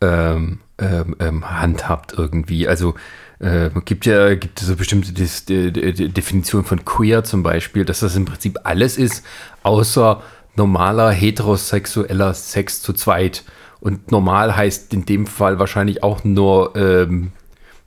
[0.00, 2.66] ähm, ähm, ähm, handhabt irgendwie.
[2.66, 2.94] Also
[3.42, 7.84] äh, gibt ja gibt so bestimmte Dis, de, de, de Definition von queer zum Beispiel,
[7.84, 9.24] dass das im Prinzip alles ist,
[9.64, 10.22] außer
[10.54, 13.44] normaler heterosexueller Sex zu zweit.
[13.80, 17.32] Und normal heißt in dem Fall wahrscheinlich auch nur ähm,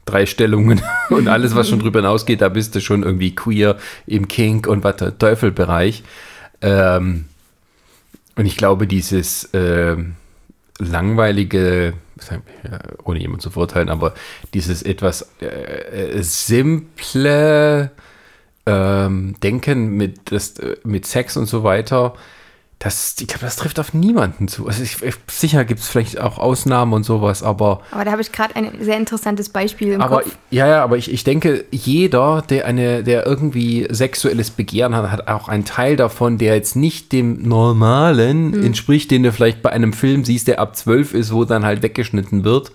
[0.04, 4.28] drei Stellungen und alles, was schon drüber hinausgeht, da bist du schon irgendwie queer im
[4.28, 6.04] Kink und was Teufelbereich.
[6.62, 7.26] Ähm,
[8.36, 10.16] und ich glaube, dieses ähm,
[10.80, 11.94] langweilige,
[13.04, 14.14] ohne jemanden zu verurteilen, aber
[14.54, 15.46] dieses etwas äh,
[16.18, 17.92] äh, simple
[18.66, 22.16] ähm, Denken mit, das, äh, mit Sex und so weiter,
[22.80, 24.68] das, ich glaube, das trifft auf niemanden zu.
[24.68, 28.22] Also ich, ich, sicher gibt es vielleicht auch Ausnahmen und sowas, aber Aber da habe
[28.22, 30.38] ich gerade ein sehr interessantes Beispiel im aber Kopf.
[30.52, 35.28] ja, ja, aber ich, ich denke, jeder, der eine, der irgendwie sexuelles Begehren hat, hat
[35.30, 38.64] auch einen Teil davon, der jetzt nicht dem Normalen Hm.
[38.66, 41.82] entspricht, den du vielleicht bei einem Film siehst, der ab 12 ist, wo dann halt
[41.82, 42.72] weggeschnitten wird.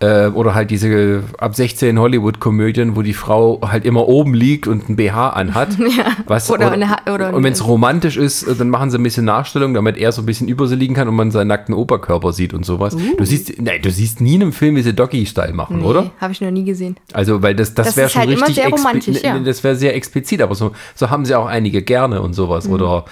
[0.00, 4.88] Äh, oder halt diese ab 16 Hollywood-Komödien, wo die Frau halt immer oben liegt und
[4.88, 5.70] ein BH anhat.
[6.26, 9.24] Was, Oder Ha- oder und wenn es romantisch ist, äh, dann machen sie ein bisschen
[9.24, 12.32] Nachstellung, damit er so ein bisschen über sie liegen kann und man seinen nackten Oberkörper
[12.32, 12.96] sieht und sowas.
[13.16, 16.12] Du siehst, nein, du siehst nie in einem Film, wie sie Doggy-Style machen, oder?
[16.20, 16.96] Habe ich noch nie gesehen.
[17.12, 19.34] Also, weil das, das, Das wäre schon halt immer richtig sehr expli- romantisch, ja.
[19.36, 22.68] ne, Das wäre sehr explizit, aber so, so haben sie auch einige gerne und sowas.
[22.68, 22.74] Mhm.
[22.74, 23.04] Oder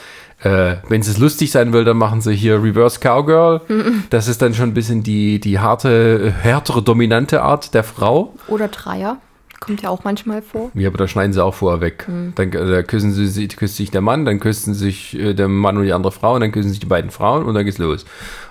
[0.42, 3.62] äh, wenn es lustig sein will, dann machen sie hier Reverse Cowgirl.
[3.68, 4.04] Mhm.
[4.10, 8.34] Das ist dann schon ein bisschen die, die harte, härtere, dominante Art der Frau.
[8.48, 9.18] Oder Dreier.
[9.60, 10.70] Kommt ja auch manchmal vor.
[10.74, 12.04] Ja, aber da schneiden sie auch vorher weg.
[12.06, 12.32] Mhm.
[12.34, 15.48] Dann äh, da küssen sie, sie küsst sich der Mann, dann küssen sich äh, der
[15.48, 17.78] Mann und die andere Frau und dann küssen sich die beiden Frauen und dann geht's
[17.78, 18.04] los.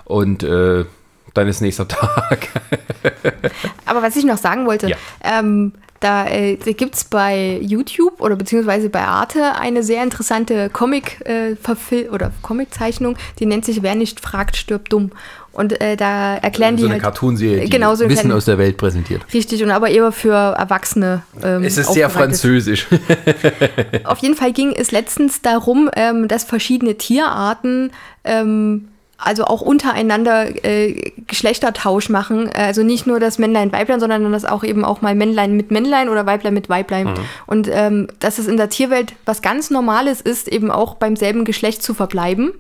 [0.06, 0.86] Und äh,
[1.36, 2.48] dann ist nächster Tag.
[3.86, 4.98] Aber was ich noch sagen wollte, Ja.
[5.24, 10.70] ähm, da, äh, da gibt es bei YouTube oder beziehungsweise bei Arte eine sehr interessante
[10.70, 11.56] Comic äh,
[12.12, 15.12] oder Comiczeichnung, die nennt sich Wer nicht fragt, stirbt dumm.
[15.52, 18.58] Und äh, da erklären so die eine halt Cartoonserie, die Genau, so Wissen aus der
[18.58, 19.26] Welt präsentiert.
[19.34, 21.24] richtig und aber eher für Erwachsene.
[21.42, 22.88] Ähm, Es ist sehr französisch.
[24.04, 27.92] Auf jeden Fall ging es letztens darum, ähm, dass verschiedene Tierarten
[28.26, 32.50] ähm, also auch untereinander äh, Geschlechtertausch machen.
[32.54, 36.10] Also nicht nur das Männlein, Weiblein, sondern das auch eben auch mal Männlein mit Männlein
[36.10, 37.14] oder Weiblein mit Weiblein.
[37.46, 41.46] Und ähm, dass es in der Tierwelt was ganz Normales ist, eben auch beim selben
[41.46, 42.52] Geschlecht zu verbleiben.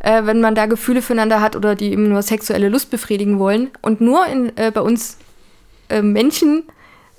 [0.00, 3.70] Äh, wenn man da Gefühle füreinander hat oder die eben nur sexuelle Lust befriedigen wollen.
[3.80, 5.16] Und nur in, äh, bei uns
[5.88, 6.64] äh, Menschen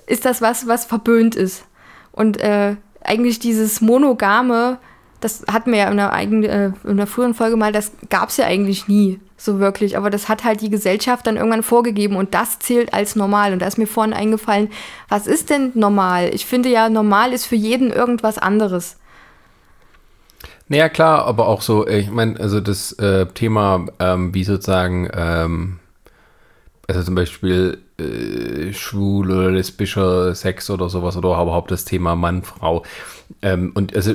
[0.05, 1.65] ist das was, was verböhnt ist.
[2.11, 4.77] Und äh, eigentlich dieses monogame,
[5.19, 8.29] das hatten wir ja in der, eigenen, äh, in der früheren Folge mal, das gab
[8.29, 9.97] es ja eigentlich nie so wirklich.
[9.97, 13.53] Aber das hat halt die Gesellschaft dann irgendwann vorgegeben und das zählt als normal.
[13.53, 14.69] Und da ist mir vorhin eingefallen,
[15.09, 16.29] was ist denn normal?
[16.33, 18.97] Ich finde ja, normal ist für jeden irgendwas anderes.
[20.69, 25.79] Naja, klar, aber auch so, ich meine, also das äh, Thema, ähm, wie sozusagen, ähm,
[26.87, 32.43] also zum Beispiel äh, schwul oder lesbischer Sex oder sowas oder überhaupt das Thema Mann,
[32.43, 32.83] Frau.
[33.41, 34.13] Ähm, und also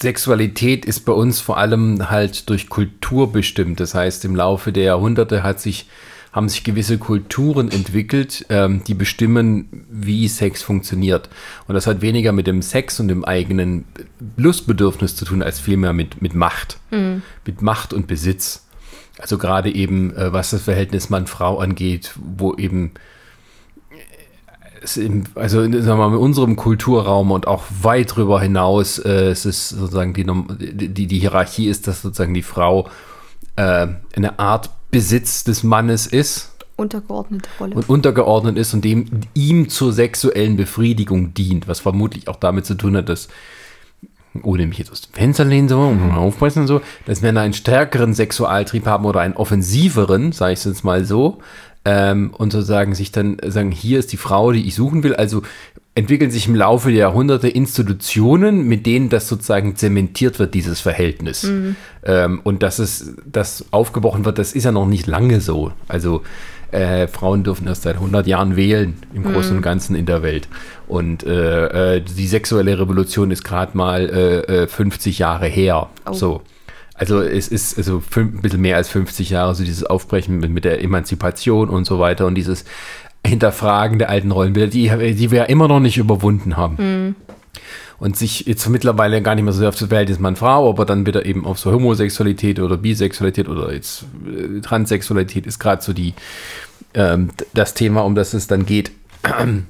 [0.00, 3.80] Sexualität ist bei uns vor allem halt durch Kultur bestimmt.
[3.80, 5.86] Das heißt, im Laufe der Jahrhunderte hat sich,
[6.32, 11.28] haben sich gewisse Kulturen entwickelt, ähm, die bestimmen, wie Sex funktioniert.
[11.66, 13.86] Und das hat weniger mit dem Sex und dem eigenen
[14.36, 16.78] Lustbedürfnis zu tun, als vielmehr mit, mit Macht.
[17.44, 18.66] Mit Macht und Besitz.
[19.18, 22.92] Also gerade eben, äh, was das Verhältnis Mann-Frau angeht, wo eben
[25.34, 29.46] also in, sagen wir mal, in unserem Kulturraum und auch weit darüber hinaus, äh, es
[29.46, 30.26] ist sozusagen die,
[30.88, 32.88] die, die Hierarchie ist, dass sozusagen die Frau
[33.56, 37.74] äh, eine Art Besitz des Mannes ist untergeordnete Rolle.
[37.74, 42.74] Und untergeordnet ist und dem ihm zur sexuellen Befriedigung dient, was vermutlich auch damit zu
[42.76, 43.28] tun hat, dass,
[44.42, 48.14] ohne mich jetzt aus dem Fenster lehnen so, und aufpassen so, dass Männer einen stärkeren
[48.14, 51.38] Sexualtrieb haben oder einen offensiveren, sage ich es jetzt mal so,
[51.88, 55.14] ähm, und sozusagen sich dann sagen, hier ist die Frau, die ich suchen will.
[55.14, 55.42] Also
[55.94, 61.44] entwickeln sich im Laufe der Jahrhunderte Institutionen, mit denen das sozusagen zementiert wird, dieses Verhältnis.
[61.44, 61.76] Mhm.
[62.04, 65.72] Ähm, und dass es das aufgebrochen wird, das ist ja noch nicht lange so.
[65.88, 66.22] Also
[66.72, 70.46] äh, Frauen dürfen erst seit 100 Jahren wählen, im Großen und Ganzen in der Welt.
[70.88, 75.88] Und äh, äh, die sexuelle Revolution ist gerade mal 50 äh, äh, Jahre her.
[76.04, 76.12] Oh.
[76.12, 76.42] So.
[76.98, 80.64] Also es ist also ein bisschen mehr als 50 Jahre, so dieses Aufbrechen mit, mit
[80.64, 82.64] der Emanzipation und so weiter und dieses
[83.24, 86.76] Hinterfragen der alten Rollenbilder, die, die wir ja immer noch nicht überwunden haben.
[86.78, 87.16] Mhm.
[88.00, 91.24] Und sich jetzt mittlerweile gar nicht mehr so auf das Verhältnis Mann-Frau, aber dann wieder
[91.24, 96.14] eben auf so Homosexualität oder Bisexualität oder jetzt äh, Transsexualität ist gerade so die,
[96.94, 98.90] ähm, das Thema, um das es dann geht.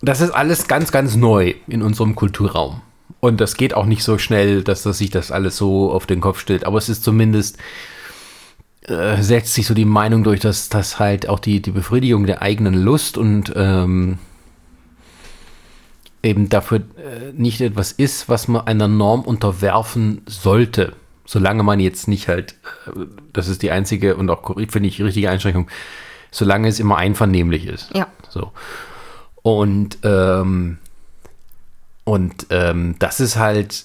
[0.00, 2.82] Das ist alles ganz, ganz neu in unserem Kulturraum.
[3.20, 6.20] Und das geht auch nicht so schnell, dass das sich das alles so auf den
[6.20, 6.64] Kopf stellt.
[6.64, 7.58] Aber es ist zumindest,
[8.82, 12.42] äh, setzt sich so die Meinung durch, dass das halt auch die, die Befriedigung der
[12.42, 14.18] eigenen Lust und ähm,
[16.22, 20.92] eben dafür äh, nicht etwas ist, was man einer Norm unterwerfen sollte.
[21.26, 22.54] Solange man jetzt nicht halt,
[22.86, 25.68] äh, das ist die einzige und auch, finde ich, richtige Einschränkung,
[26.30, 27.90] solange es immer einvernehmlich ist.
[27.94, 28.06] Ja.
[28.28, 28.52] So.
[29.42, 30.78] Und, ähm,
[32.08, 33.84] und ähm, das ist halt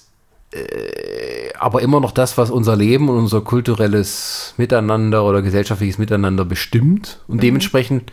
[0.50, 6.46] äh, aber immer noch das, was unser Leben und unser kulturelles Miteinander oder gesellschaftliches Miteinander
[6.46, 7.20] bestimmt.
[7.28, 7.40] Und mhm.
[7.40, 8.12] dementsprechend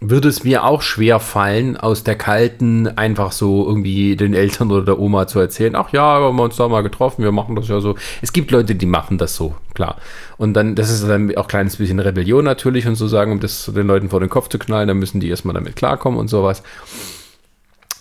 [0.00, 4.84] würde es mir auch schwer fallen, aus der kalten einfach so irgendwie den Eltern oder
[4.84, 7.68] der Oma zu erzählen, ach ja, wir haben uns da mal getroffen, wir machen das
[7.68, 7.94] ja so.
[8.20, 9.98] Es gibt Leute, die machen das so, klar.
[10.38, 13.38] Und dann, das ist dann auch ein kleines bisschen Rebellion natürlich und so sagen, um
[13.38, 16.26] das den Leuten vor den Kopf zu knallen, dann müssen die erstmal damit klarkommen und
[16.26, 16.64] sowas.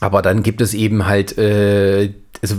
[0.04, 2.12] Aber dann gibt es eben halt, äh,
[2.42, 2.58] also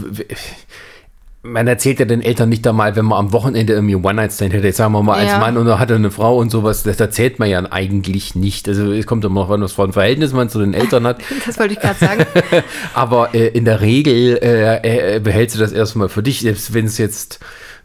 [1.43, 4.79] man erzählt ja den Eltern nicht einmal, wenn man am Wochenende irgendwie One-Night-Stand hätte, jetzt
[4.79, 5.39] sagen wir mal als ja.
[5.39, 8.67] Mann und da hat er eine Frau und sowas, das erzählt man ja eigentlich nicht.
[8.67, 11.21] Also es kommt immer noch an, was für ein Verhältnis man zu den Eltern hat.
[11.45, 12.25] Das wollte ich gerade sagen.
[12.95, 16.87] Aber äh, in der Regel äh, äh, behältst du das erstmal für dich, selbst wenn
[16.87, 17.41] es jetzt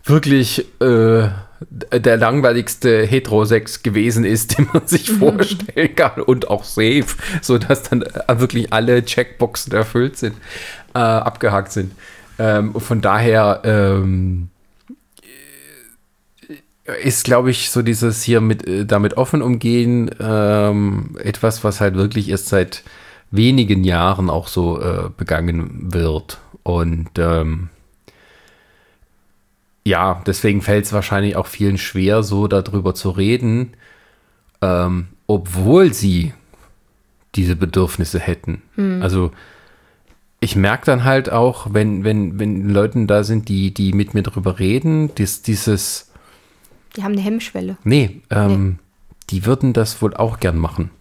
[0.06, 1.28] wirklich äh,
[1.70, 5.18] der langweiligste Heterosex gewesen ist, den man sich mhm.
[5.20, 7.08] vorstellen kann und auch safe,
[7.42, 10.36] sodass dann äh, wirklich alle Checkboxen erfüllt sind,
[10.94, 11.92] äh, abgehakt sind.
[12.38, 14.50] Ähm, von daher ähm,
[17.04, 21.96] ist, glaube ich, so dieses hier mit äh, damit offen umgehen ähm, etwas, was halt
[21.96, 22.84] wirklich erst seit
[23.32, 26.40] wenigen Jahren auch so äh, begangen wird.
[26.64, 27.70] Und ähm,
[29.90, 33.74] ja, deswegen fällt es wahrscheinlich auch vielen schwer, so darüber zu reden,
[34.62, 36.34] ähm, obwohl sie
[37.34, 38.62] diese Bedürfnisse hätten.
[38.76, 39.02] Hm.
[39.02, 39.32] Also
[40.40, 44.22] ich merke dann halt auch, wenn, wenn, wenn Leuten da sind, die, die mit mir
[44.22, 46.12] drüber reden, dies, dieses.
[46.96, 47.78] Die haben eine Hemmschwelle.
[47.84, 48.76] Nee, ähm, nee,
[49.32, 50.92] die würden das wohl auch gern machen.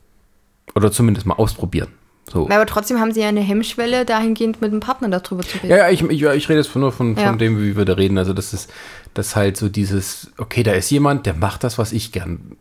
[0.74, 1.88] Oder zumindest mal ausprobieren.
[2.31, 2.49] So.
[2.49, 5.71] Aber trotzdem haben sie ja eine Hemmschwelle, dahingehend mit dem Partner darüber zu reden.
[5.71, 7.33] Ja, ja ich, ich, ich rede jetzt nur von, von ja.
[7.33, 8.19] dem, wie wir da reden.
[8.19, 8.71] Also, das ist
[9.14, 12.57] das halt so dieses, okay, da ist jemand, der macht das, was ich gern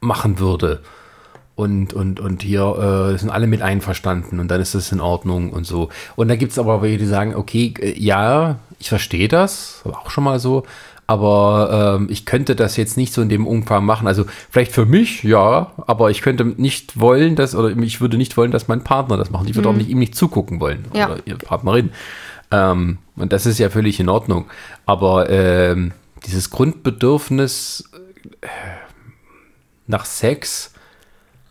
[0.00, 0.80] machen würde
[1.56, 5.52] und, und, und hier äh, sind alle mit einverstanden und dann ist das in Ordnung
[5.52, 5.88] und so.
[6.16, 10.00] Und da gibt es aber welche, die sagen, okay, äh, ja, ich verstehe das, war
[10.00, 10.64] auch schon mal so,
[11.06, 14.06] aber ähm, ich könnte das jetzt nicht so in dem Umfang machen.
[14.06, 18.36] Also vielleicht für mich, ja, aber ich könnte nicht wollen, dass, oder ich würde nicht
[18.36, 19.48] wollen, dass mein Partner das macht.
[19.48, 19.74] Ich würde mhm.
[19.74, 21.10] auch nicht, ihm nicht zugucken wollen ja.
[21.10, 21.90] oder ihre Partnerin.
[22.50, 24.46] Ähm, und das ist ja völlig in Ordnung.
[24.86, 25.92] Aber ähm,
[26.26, 27.90] dieses Grundbedürfnis
[28.40, 28.46] äh,
[29.86, 30.74] nach Sex,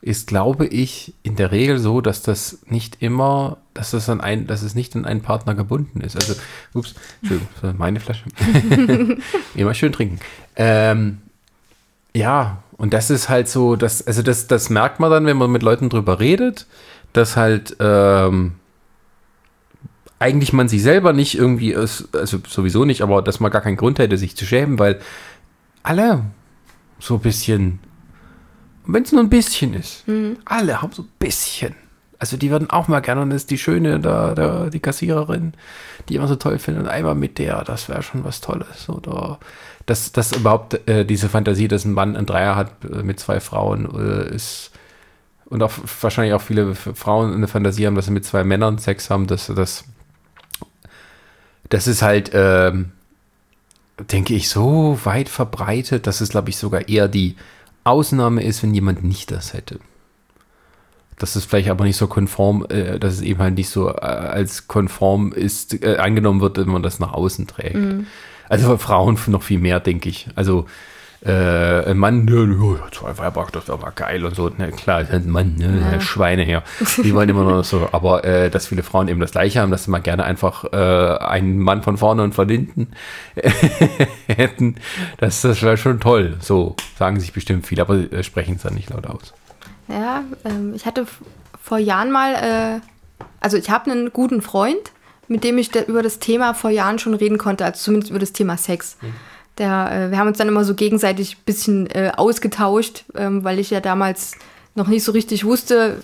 [0.04, 4.48] ist, glaube ich, in der Regel so, dass das nicht immer, dass das an ein,
[4.48, 6.16] dass es nicht an einen Partner gebunden ist.
[6.16, 6.36] Also,
[6.74, 8.26] ups, Entschuldigung, meine Flasche.
[9.56, 10.20] immer schön trinken.
[10.56, 11.20] Ähm,
[12.14, 15.52] ja, und das ist halt so, das, also das, das merkt man dann, wenn man
[15.52, 16.68] mit Leuten drüber redet,
[17.14, 18.54] dass halt ähm,
[20.20, 23.78] eigentlich man sich selber nicht irgendwie, ist, also sowieso nicht, aber dass man gar keinen
[23.78, 25.00] Grund hätte, sich zu schämen, weil
[25.84, 26.26] alle
[27.00, 27.80] so ein bisschen
[28.86, 30.08] wenn es nur ein bisschen ist.
[30.08, 30.38] Mhm.
[30.46, 31.76] Alle haben so ein bisschen.
[32.24, 35.52] Also die würden auch mal gerne, und das ist die Schöne, da, da, die Kassiererin,
[36.08, 38.88] die immer so toll finden, und einmal mit der, das wäre schon was Tolles.
[38.88, 39.40] Oder
[39.88, 43.42] dass das überhaupt äh, diese Fantasie, dass ein Mann ein Dreier hat äh, mit zwei
[43.42, 44.72] Frauen, äh, ist
[45.48, 49.10] und auch wahrscheinlich auch viele Frauen eine Fantasie haben, dass sie mit zwei Männern Sex
[49.10, 49.84] haben, dass das
[51.68, 52.94] das ist halt, ähm,
[54.00, 57.36] denke ich, so weit verbreitet, dass es, glaube ich, sogar eher die
[57.84, 59.82] Ausnahme ist, wenn jemand nicht das hätte.
[61.17, 64.02] Dass es vielleicht aber nicht so konform, äh, dass es eben halt nicht so äh,
[64.02, 67.76] als konform ist, äh, angenommen wird, wenn man das nach außen trägt.
[67.76, 68.08] Mhm.
[68.49, 70.28] Also für Frauen noch viel mehr, denke ich.
[70.36, 70.65] Also
[71.26, 74.49] äh, ein Mann, ne, ne, zwei Weiber, das wäre mal geil und so.
[74.49, 76.02] Ne, klar, ein Mann, ne, ja.
[76.02, 76.63] Schweine her.
[77.02, 79.86] Die wollen immer noch so, aber äh, dass viele Frauen eben das Gleiche haben, dass
[79.86, 82.89] sie mal gerne einfach äh, einen Mann von vorne und von hinten
[84.28, 84.76] hätten,
[85.17, 86.36] das, das wäre schon toll.
[86.41, 89.34] So sagen sich bestimmt viele, aber äh, sprechen es dann nicht laut aus.
[89.88, 91.06] Ja, ähm, ich hatte
[91.62, 94.91] vor Jahren mal, äh, also ich habe einen guten Freund,
[95.28, 98.19] mit dem ich da über das Thema vor Jahren schon reden konnte, also zumindest über
[98.19, 98.98] das Thema Sex.
[99.02, 99.13] Mhm.
[99.58, 103.60] Der, äh, wir haben uns dann immer so gegenseitig ein bisschen äh, ausgetauscht, ähm, weil
[103.60, 104.34] ich ja damals
[104.76, 105.98] noch nicht so richtig wusste,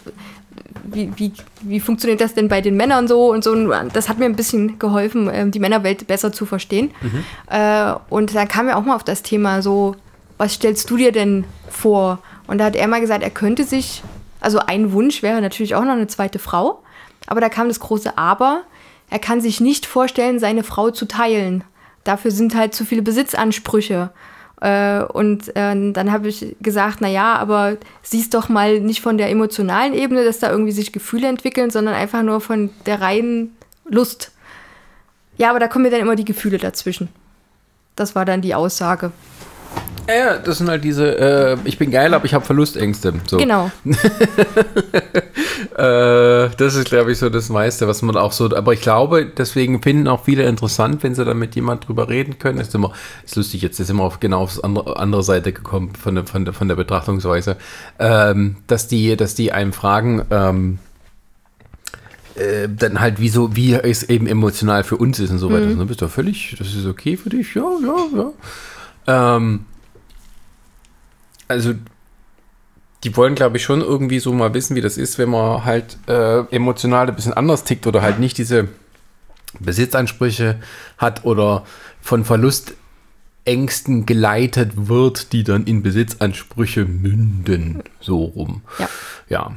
[0.83, 3.55] wie, wie, wie funktioniert das denn bei den Männern so und so.
[3.93, 6.91] Das hat mir ein bisschen geholfen, ähm, die Männerwelt besser zu verstehen.
[7.01, 7.23] Mhm.
[7.49, 9.95] Äh, und da kam ja auch mal auf das Thema so,
[10.37, 12.19] was stellst du dir denn vor?
[12.49, 14.03] Und da hat er mal gesagt, er könnte sich,
[14.41, 16.83] also ein Wunsch wäre natürlich auch noch eine zweite Frau,
[17.27, 18.63] aber da kam das große Aber,
[19.09, 21.63] er kann sich nicht vorstellen, seine Frau zu teilen
[22.03, 24.09] dafür sind halt zu viele Besitzansprüche.
[24.61, 29.29] Äh, und äh, dann habe ich gesagt, naja, aber siehst doch mal nicht von der
[29.29, 34.31] emotionalen Ebene, dass da irgendwie sich Gefühle entwickeln, sondern einfach nur von der reinen Lust.
[35.37, 37.07] Ja, aber da kommen mir dann immer die Gefühle dazwischen.
[37.95, 39.11] Das war dann die Aussage.
[40.17, 43.13] Ja, das sind halt diese, äh, ich bin geil, aber ich habe Verlustängste.
[43.27, 43.37] So.
[43.37, 43.71] Genau.
[45.77, 49.25] äh, das ist, glaube ich, so das meiste, was man auch so, aber ich glaube,
[49.25, 52.59] deswegen finden auch viele interessant, wenn sie da mit jemand drüber reden können.
[52.59, 52.91] Ist immer,
[53.25, 56.45] ist lustig, jetzt ist immer auf, genau auf andere, andere Seite gekommen von der, von
[56.45, 57.57] der, von der Betrachtungsweise,
[57.99, 60.79] ähm, dass die, dass die einem fragen, ähm,
[62.35, 65.65] äh, dann halt, wie, so, wie es eben emotional für uns ist und so weiter.
[65.65, 65.87] Mhm.
[65.87, 67.53] bist du völlig, das ist okay für dich?
[67.53, 69.35] Ja, ja, ja.
[69.35, 69.65] Ähm,
[71.49, 71.73] also
[73.03, 75.97] die wollen, glaube ich, schon irgendwie so mal wissen, wie das ist, wenn man halt
[76.07, 78.67] äh, emotional ein bisschen anders tickt oder halt nicht diese
[79.59, 80.59] Besitzansprüche
[80.97, 81.65] hat oder
[82.01, 87.83] von Verlustängsten geleitet wird, die dann in Besitzansprüche münden.
[87.99, 88.61] So rum.
[88.77, 88.89] Ja.
[89.29, 89.51] Ja.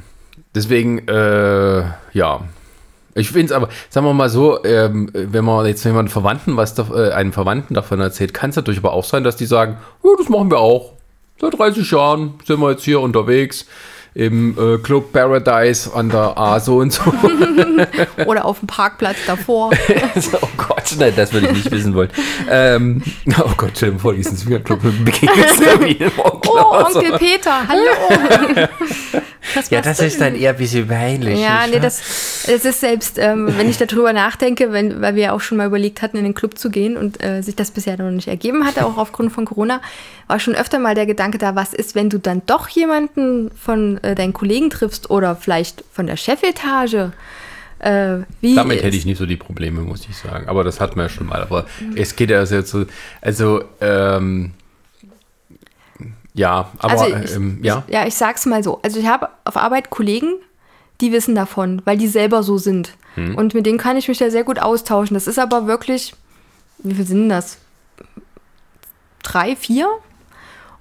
[0.55, 2.41] Deswegen, äh, ja.
[3.15, 6.77] Ich finde es aber, sagen wir mal so, ähm, wenn man jetzt jemanden Verwandten was
[6.79, 10.09] äh, einem Verwandten davon erzählt, kann es natürlich aber auch sein, dass die sagen, ja,
[10.17, 10.93] das machen wir auch.
[11.43, 13.65] Seit 30 Jahren sind wir jetzt hier unterwegs
[14.13, 17.01] im äh, Club Paradise an der A so und so.
[18.25, 19.71] Oder auf dem Parkplatz davor.
[20.41, 22.09] oh Gott, nein, das würde ich nicht wissen wollen.
[22.49, 23.01] Ähm,
[23.39, 28.67] oh Gott, stell dir vor, diesen Swingerclub mit Begegnungstermin Oh, Onkel Peter, hallo.
[29.55, 31.39] Das ja, das ist dann eher ein bisschen peinlich.
[31.39, 35.31] Ja, nee, das, das ist selbst, ähm, wenn ich darüber nachdenke, wenn, weil wir ja
[35.31, 37.97] auch schon mal überlegt hatten, in den Club zu gehen und äh, sich das bisher
[37.97, 39.81] noch nicht ergeben hatte, auch aufgrund von Corona,
[40.27, 44.03] war schon öfter mal der Gedanke da, was ist, wenn du dann doch jemanden von
[44.03, 47.11] äh, deinen Kollegen triffst oder vielleicht von der Chefetage?
[47.83, 50.47] Äh, Damit hätte ich nicht so die Probleme, muss ich sagen.
[50.47, 51.41] Aber das hatten wir ja schon mal.
[51.41, 51.97] Aber mhm.
[51.97, 52.85] es geht ja sehr zu,
[53.21, 54.51] also, ähm,
[56.33, 57.83] ja, aber also ich, ähm, ja.
[57.85, 58.79] Ich, ja, ich sag's mal so.
[58.83, 60.35] Also ich habe auf Arbeit Kollegen,
[61.01, 62.95] die wissen davon, weil die selber so sind.
[63.15, 63.35] Hm.
[63.35, 65.13] Und mit denen kann ich mich da sehr gut austauschen.
[65.13, 66.15] Das ist aber wirklich,
[66.79, 67.57] wie viel sind das?
[69.23, 69.89] Drei, vier?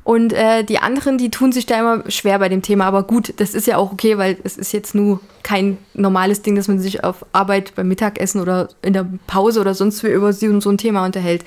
[0.05, 2.87] Und äh, die anderen, die tun sich da immer schwer bei dem Thema.
[2.87, 6.57] Aber gut, das ist ja auch okay, weil es ist jetzt nur kein normales Ding,
[6.57, 10.33] dass man sich auf Arbeit beim Mittagessen oder in der Pause oder sonst wie über
[10.33, 11.45] so ein Thema unterhält.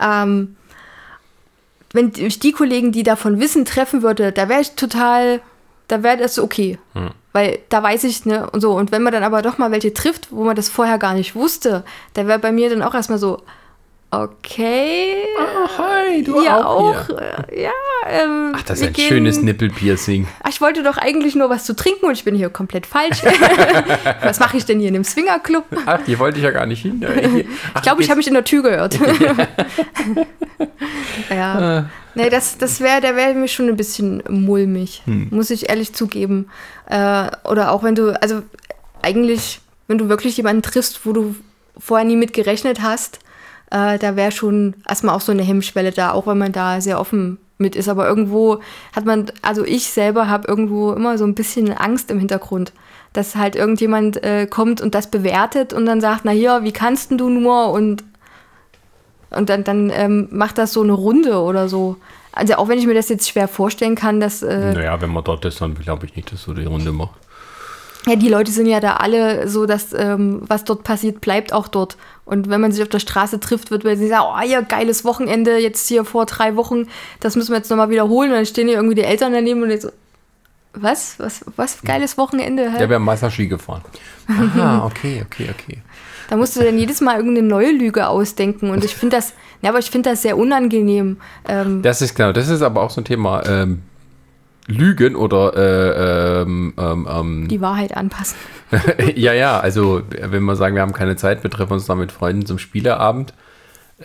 [0.00, 0.56] Ähm,
[1.92, 5.40] wenn ich die Kollegen, die davon wissen, treffen würde, da wäre ich total,
[5.86, 6.78] da wäre das okay.
[6.94, 7.10] Hm.
[7.32, 8.72] Weil da weiß ich, ne, und so.
[8.72, 11.34] Und wenn man dann aber doch mal welche trifft, wo man das vorher gar nicht
[11.34, 11.84] wusste,
[12.14, 13.42] da wäre bei mir dann auch erstmal so,
[14.14, 15.24] Okay.
[15.38, 16.94] Oh, hi, du ja, auch.
[16.94, 17.70] auch äh, ja,
[18.06, 20.28] ähm, Ach, das ist ein gehen, schönes Nippelpiercing.
[20.42, 23.22] Ach, ich wollte doch eigentlich nur was zu trinken und ich bin hier komplett falsch.
[24.22, 25.64] was mache ich denn hier in dem Swingerclub?
[25.86, 27.02] Ach, hier wollte ich ja gar nicht hin.
[27.72, 28.98] Ach, ich glaube, ich habe mich in der Tür gehört.
[31.30, 31.54] ja.
[31.54, 31.90] Ah.
[32.14, 35.28] Nee, das, das wäre, da wäre mir schon ein bisschen mulmig, hm.
[35.30, 36.50] muss ich ehrlich zugeben.
[36.84, 38.42] Äh, oder auch wenn du, also
[39.00, 41.34] eigentlich, wenn du wirklich jemanden triffst, wo du
[41.78, 43.20] vorher nie mit gerechnet hast,
[43.72, 47.00] äh, da wäre schon erstmal auch so eine Hemmschwelle da, auch wenn man da sehr
[47.00, 47.88] offen mit ist.
[47.88, 48.60] Aber irgendwo
[48.94, 52.72] hat man, also ich selber habe irgendwo immer so ein bisschen Angst im Hintergrund,
[53.14, 57.10] dass halt irgendjemand äh, kommt und das bewertet und dann sagt, na hier, wie kannst
[57.12, 58.04] du nur und
[59.30, 61.96] und dann, dann ähm, macht das so eine Runde oder so.
[62.32, 64.42] Also auch wenn ich mir das jetzt schwer vorstellen kann, dass.
[64.42, 67.18] Äh naja, wenn man dort ist, dann glaube ich nicht, dass so die Runde macht.
[68.06, 71.66] ja, die Leute sind ja da alle so, dass ähm, was dort passiert, bleibt auch
[71.66, 71.96] dort.
[72.24, 75.58] Und wenn man sich auf der Straße trifft, wird man sagen, oh ja, geiles Wochenende,
[75.58, 76.86] jetzt hier vor drei Wochen,
[77.20, 78.30] das müssen wir jetzt nochmal wiederholen.
[78.30, 79.90] Und dann stehen hier irgendwie die Eltern daneben und jetzt so,
[80.74, 81.18] was?
[81.18, 82.70] Was, was geiles Wochenende?
[82.72, 82.88] Hä?
[82.88, 83.82] Wir haben Wasserski gefahren.
[84.28, 85.82] Aha, okay, okay, okay.
[86.30, 88.70] Da musst du dann jedes Mal irgendeine neue Lüge ausdenken.
[88.70, 91.18] Und ich finde das, ja, aber ich finde das sehr unangenehm.
[91.46, 93.82] Ähm, Das ist genau, das ist aber auch so ein Thema ähm,
[94.66, 98.36] Lügen oder äh, ähm, ähm, ähm, die Wahrheit anpassen.
[99.14, 102.12] ja, ja, also wenn wir sagen, wir haben keine Zeit, wir treffen uns da mit
[102.12, 103.34] Freunden zum Spieleabend.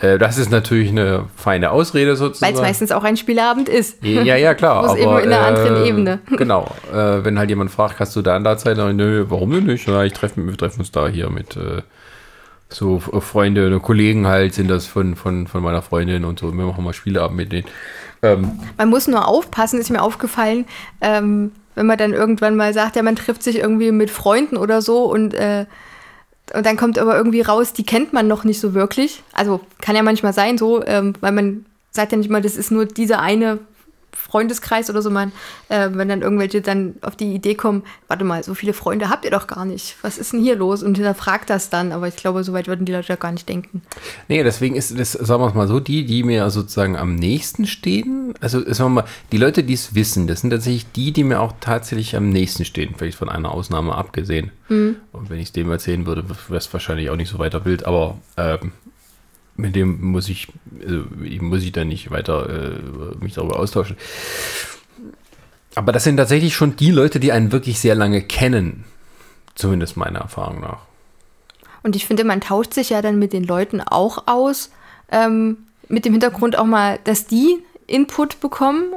[0.01, 2.55] Äh, das ist natürlich eine feine Ausrede Weil sozusagen.
[2.55, 4.03] es meistens auch ein Spieleabend ist.
[4.03, 4.83] Ja, ja, klar.
[4.83, 6.19] Bloß eben in einer anderen Ebene.
[6.37, 6.71] Genau.
[6.91, 8.77] Äh, wenn halt jemand fragt, hast du da an der Zeit?
[8.77, 9.87] Dann, Nö, warum denn nicht?
[9.87, 11.81] Ja, ich treffe, wir treffen uns da hier mit äh,
[12.69, 16.53] so Freunde und Kollegen halt, sind das von, von, von meiner Freundin und so.
[16.53, 17.67] Wir machen mal Spieleabend mit denen.
[18.23, 20.65] Ähm, Man muss nur aufpassen, ist mir aufgefallen,
[21.01, 24.81] ähm, wenn man dann irgendwann mal sagt, ja, man trifft sich irgendwie mit Freunden oder
[24.81, 25.65] so und, äh,
[26.53, 29.21] und dann kommt aber irgendwie raus, die kennt man noch nicht so wirklich.
[29.33, 32.71] Also kann ja manchmal sein so, ähm, weil man sagt ja nicht mal, das ist
[32.71, 33.59] nur dieser eine
[34.11, 35.31] Freundeskreis oder so, man,
[35.69, 39.25] äh, wenn dann irgendwelche dann auf die Idee kommen, warte mal, so viele Freunde habt
[39.25, 39.95] ihr doch gar nicht.
[40.01, 40.83] Was ist denn hier los?
[40.83, 43.47] Und hinterfragt das dann, aber ich glaube, so weit würden die Leute ja gar nicht
[43.47, 43.81] denken.
[44.27, 47.67] Nee, deswegen ist das, sagen wir es mal so, die, die mir sozusagen am nächsten
[47.67, 51.23] stehen, also sagen wir mal, die Leute, die es wissen, das sind tatsächlich die, die
[51.23, 54.51] mir auch tatsächlich am nächsten stehen, vielleicht von einer Ausnahme abgesehen.
[55.13, 57.85] Und wenn ich es dem erzählen würde, wäre es wahrscheinlich auch nicht so weiter wild,
[57.85, 58.73] aber ähm,
[59.57, 60.47] mit dem muss ich,
[60.81, 61.03] also,
[61.41, 62.79] muss ich dann nicht weiter äh,
[63.19, 63.97] mich darüber austauschen.
[65.75, 68.85] Aber das sind tatsächlich schon die Leute, die einen wirklich sehr lange kennen.
[69.55, 70.79] Zumindest meiner Erfahrung nach.
[71.83, 74.71] Und ich finde, man tauscht sich ja dann mit den Leuten auch aus,
[75.11, 78.93] ähm, mit dem Hintergrund auch mal, dass die Input bekommen,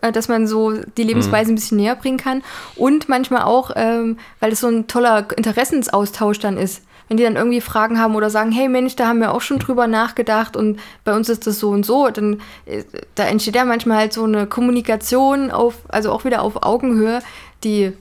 [0.00, 2.42] äh, dass man so die Lebensweise ein bisschen näher bringen kann.
[2.76, 6.82] Und manchmal auch, ähm, weil es so ein toller Interessensaustausch dann ist.
[7.10, 9.58] Wenn die dann irgendwie Fragen haben oder sagen, hey Mensch, da haben wir auch schon
[9.58, 12.84] drüber nachgedacht und bei uns ist das so und so, dann äh,
[13.16, 17.20] da entsteht ja manchmal halt so eine Kommunikation auf, also auch wieder auf Augenhöhe,
[17.64, 17.92] die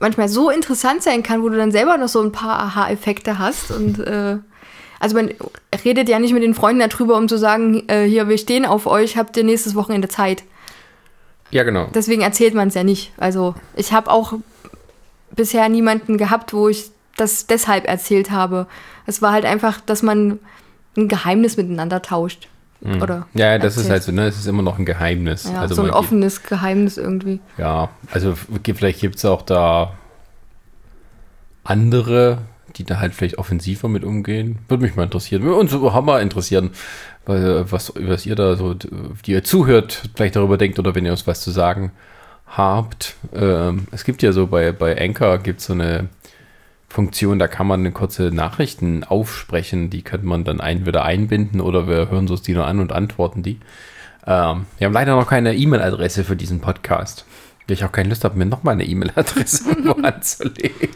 [0.00, 3.70] manchmal so interessant sein kann, wo du dann selber noch so ein paar Aha-Effekte hast.
[3.70, 4.38] Und äh,
[4.98, 5.30] also man
[5.84, 8.88] redet ja nicht mit den Freunden darüber, um zu sagen, äh, hier, wir stehen auf
[8.88, 10.42] euch, habt ihr nächstes Wochenende Zeit.
[11.52, 11.86] Ja, genau.
[11.94, 13.12] Deswegen erzählt man es ja nicht.
[13.18, 14.34] Also ich habe auch
[15.30, 16.90] bisher niemanden gehabt, wo ich
[17.20, 18.66] das deshalb erzählt habe.
[19.06, 20.38] Es war halt einfach, dass man
[20.96, 22.48] ein Geheimnis miteinander tauscht.
[23.02, 23.92] Oder Ja, das ist erzählt.
[23.92, 24.26] halt so, ne?
[24.28, 25.50] Es ist immer noch ein Geheimnis.
[25.52, 27.40] ja, also so ein offenes Geheimnis irgendwie.
[27.56, 29.94] Ja, also vielleicht gibt es auch da
[31.64, 32.38] andere,
[32.76, 34.58] die da halt vielleicht offensiver mit umgehen.
[34.68, 35.42] Würde mich mal interessieren.
[35.42, 36.70] Würde uns so Hammer interessieren,
[37.26, 41.10] weil, was, was ihr da so, die ihr zuhört, vielleicht darüber denkt oder wenn ihr
[41.12, 41.90] uns was zu sagen
[42.46, 43.16] habt.
[43.34, 46.08] Ähm, es gibt ja so bei, bei Anchor gibt es so eine
[46.88, 51.86] Funktion, da kann man eine kurze Nachrichten aufsprechen, die könnte man dann entweder einbinden oder
[51.86, 53.60] wir hören uns die nur an und antworten die.
[54.26, 57.24] Ähm, wir haben leider noch keine E-Mail-Adresse für diesen Podcast.
[57.66, 59.64] Weil ich auch keine Lust habe, mir nochmal eine E-Mail-Adresse
[60.02, 60.88] anzulegen.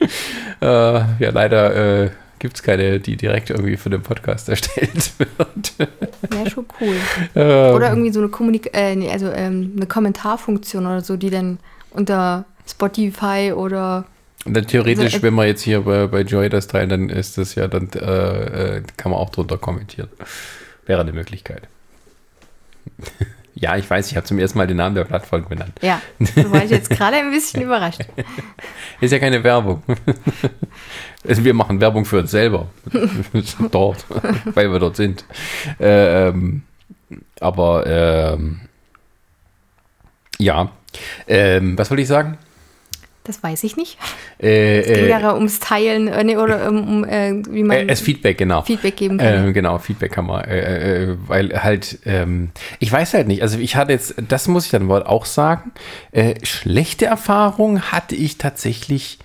[0.60, 5.88] äh, ja, leider äh, gibt es keine, die direkt irgendwie für den Podcast erstellt wird.
[6.34, 6.96] Ja, schon cool.
[7.34, 11.30] Ähm, Oder irgendwie so eine Kommunik äh, nee, also ähm, eine Kommentarfunktion oder so, die
[11.30, 11.58] dann
[11.90, 14.06] unter Spotify oder
[14.44, 17.38] Und dann theoretisch, Also, wenn wir jetzt hier bei, bei Joy das teilen, dann ist
[17.38, 20.08] das ja, dann äh, äh, kann man auch drunter kommentieren.
[20.84, 21.68] Wäre eine Möglichkeit.
[23.54, 25.78] ja, ich weiß, ich habe zum ersten Mal den Namen der Plattform genannt.
[25.80, 28.00] ja, da war ich jetzt gerade ein bisschen überrascht.
[29.00, 29.82] Ist ja keine Werbung.
[31.28, 32.68] also wir machen Werbung für uns selber.
[33.70, 34.04] dort,
[34.46, 35.24] weil wir dort sind.
[35.78, 36.62] Ähm,
[37.38, 38.62] aber ähm,
[40.38, 40.72] ja,
[41.28, 42.38] ähm, was wollte ich sagen?
[43.24, 43.98] Das weiß ich nicht.
[44.40, 47.76] Äh, Es ging äh, ja ums Teilen äh, nee, oder um, um äh, wie man
[47.76, 48.62] äh, es Feedback, genau.
[48.62, 49.46] Feedback geben kann.
[49.46, 52.50] Ähm, genau, Feedback kann man, äh, äh, weil halt, ähm,
[52.80, 55.70] ich weiß halt nicht, also ich hatte jetzt, das muss ich dann wohl auch sagen,
[56.42, 59.18] schlechte Erfahrungen hatte ich tatsächlich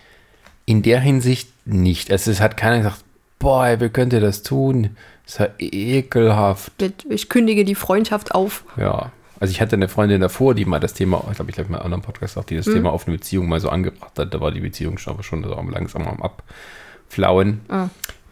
[0.66, 2.12] in der Hinsicht nicht.
[2.12, 3.04] Also es hat keiner gesagt,
[3.40, 4.96] boah, wie könnt ihr das tun?
[5.26, 6.72] Das ist ja ekelhaft.
[7.10, 8.64] Ich kündige die Freundschaft auf.
[8.78, 9.12] Ja.
[9.40, 11.78] Also ich hatte eine Freundin davor, die mal das Thema, ich glaube, ich habe mal
[11.78, 14.34] in einem anderen Podcast auch, die das Thema offene Beziehung mal so angebracht hat.
[14.34, 17.62] Da war die Beziehung schon aber schon so am- langsam am Abflauen.
[17.70, 17.88] Ah.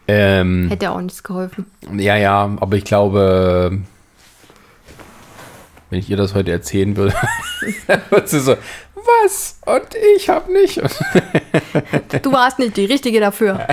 [0.08, 1.66] Ähm, Hätte auch nichts geholfen.
[1.96, 3.80] ja, ja, aber ich glaube,
[5.90, 7.14] wenn ich ihr das heute erzählen würde,
[7.86, 8.56] dann würde sie so,
[9.24, 9.60] was?
[9.66, 9.86] Und
[10.16, 10.80] ich habe nicht.
[12.22, 13.66] Du warst nicht die Richtige dafür.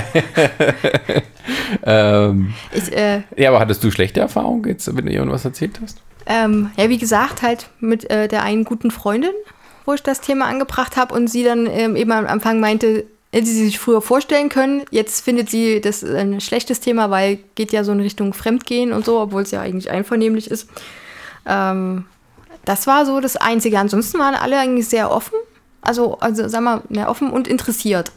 [1.84, 5.80] ähm, Ich, äh, ja, aber hattest du schlechte Erfahrungen jetzt, wenn du ihr was erzählt
[5.82, 6.02] hast?
[6.26, 9.34] Ähm, ja, wie gesagt, halt mit äh, der einen guten Freundin.
[9.86, 13.48] wo ich das Thema angebracht habe und sie dann ähm, eben am Anfang meinte, hätte
[13.48, 14.84] sie sich früher vorstellen können.
[14.92, 19.06] Jetzt findet sie das ein schlechtes Thema, weil geht ja so in Richtung Fremdgehen und
[19.06, 20.70] so, obwohl es ja eigentlich einvernehmlich ist.
[21.46, 22.06] Ähm,
[22.64, 23.80] das war so das Einzige.
[23.80, 25.36] Ansonsten waren alle eigentlich sehr offen.
[25.82, 28.12] Also, also sag mal, ja, offen und interessiert.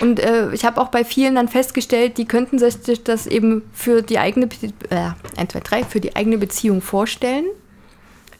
[0.00, 4.02] Und äh, ich habe auch bei vielen dann festgestellt, die könnten sich das eben für
[4.02, 4.48] die eigene,
[4.90, 7.44] äh, 1, 2, 3, für die eigene Beziehung vorstellen,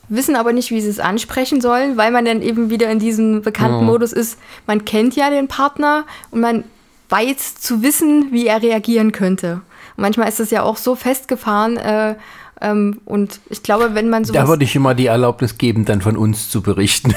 [0.09, 3.43] wissen aber nicht, wie sie es ansprechen sollen, weil man dann eben wieder in diesem
[3.43, 3.83] bekannten ja.
[3.83, 6.65] Modus ist, man kennt ja den Partner und man
[7.09, 9.61] weiß zu wissen, wie er reagieren könnte.
[9.97, 12.15] Und manchmal ist das ja auch so festgefahren, äh,
[12.63, 14.33] ähm, und ich glaube, wenn man so.
[14.33, 17.13] Da würde ich immer die Erlaubnis geben, dann von uns zu berichten.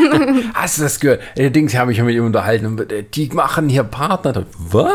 [0.54, 1.20] Hast du das gehört?
[1.36, 2.78] Allerdings habe ich mich mit ihm unterhalten.
[2.90, 4.44] Äh, die machen hier Partner.
[4.58, 4.90] Was?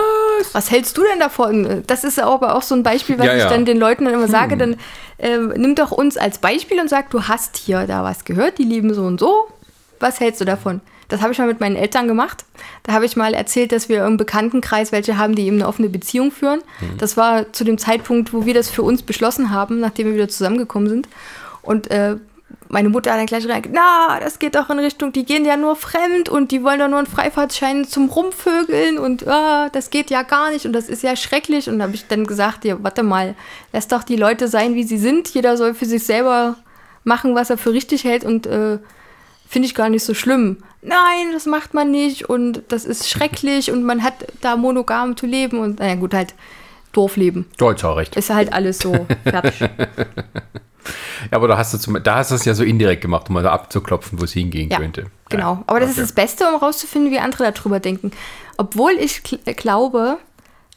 [0.52, 1.84] Was hältst du denn davon?
[1.88, 3.46] Das ist aber auch so ein Beispiel, was ja, ja.
[3.46, 4.52] ich dann den Leuten dann immer sage.
[4.52, 4.60] Hm.
[4.60, 4.76] Dann
[5.20, 8.66] äh, nimm doch uns als Beispiel und sag, du hast hier da was gehört, die
[8.66, 9.48] lieben so und so.
[10.02, 10.82] Was hältst du davon?
[11.08, 12.46] Das habe ich mal mit meinen Eltern gemacht.
[12.84, 15.90] Da habe ich mal erzählt, dass wir im Bekanntenkreis welche haben, die eben eine offene
[15.90, 16.60] Beziehung führen.
[16.82, 16.98] Mhm.
[16.98, 20.30] Das war zu dem Zeitpunkt, wo wir das für uns beschlossen haben, nachdem wir wieder
[20.30, 21.08] zusammengekommen sind.
[21.62, 22.18] Und äh,
[22.70, 25.58] meine Mutter hat dann gleich rein, na, das geht doch in Richtung, die gehen ja
[25.58, 30.10] nur fremd und die wollen doch nur einen Freifahrtschein zum Rumvögeln und ah, das geht
[30.10, 31.70] ja gar nicht und das ist ja schrecklich.
[31.70, 33.36] Und da habe ich dann gesagt, ja, warte mal,
[33.72, 35.30] lass doch die Leute sein, wie sie sind.
[35.30, 36.56] Jeder soll für sich selber
[37.04, 38.80] machen, was er für richtig hält und äh,
[39.54, 40.58] finde ich gar nicht so schlimm.
[40.82, 45.28] Nein, das macht man nicht und das ist schrecklich und man hat da monogam zu
[45.28, 46.34] leben und naja gut, halt
[46.92, 47.46] Dorfleben.
[47.58, 48.16] Deutsch auch recht.
[48.16, 49.60] Ist halt alles so fertig.
[49.62, 49.70] ja,
[51.32, 53.44] aber da hast du zum, da hast du es ja so indirekt gemacht, um mal
[53.44, 55.06] da abzuklopfen, wo es hingehen ja, könnte.
[55.30, 56.02] Genau, aber das okay.
[56.02, 58.12] ist das Beste, um rauszufinden, wie andere darüber denken.
[58.58, 60.18] Obwohl ich glaube,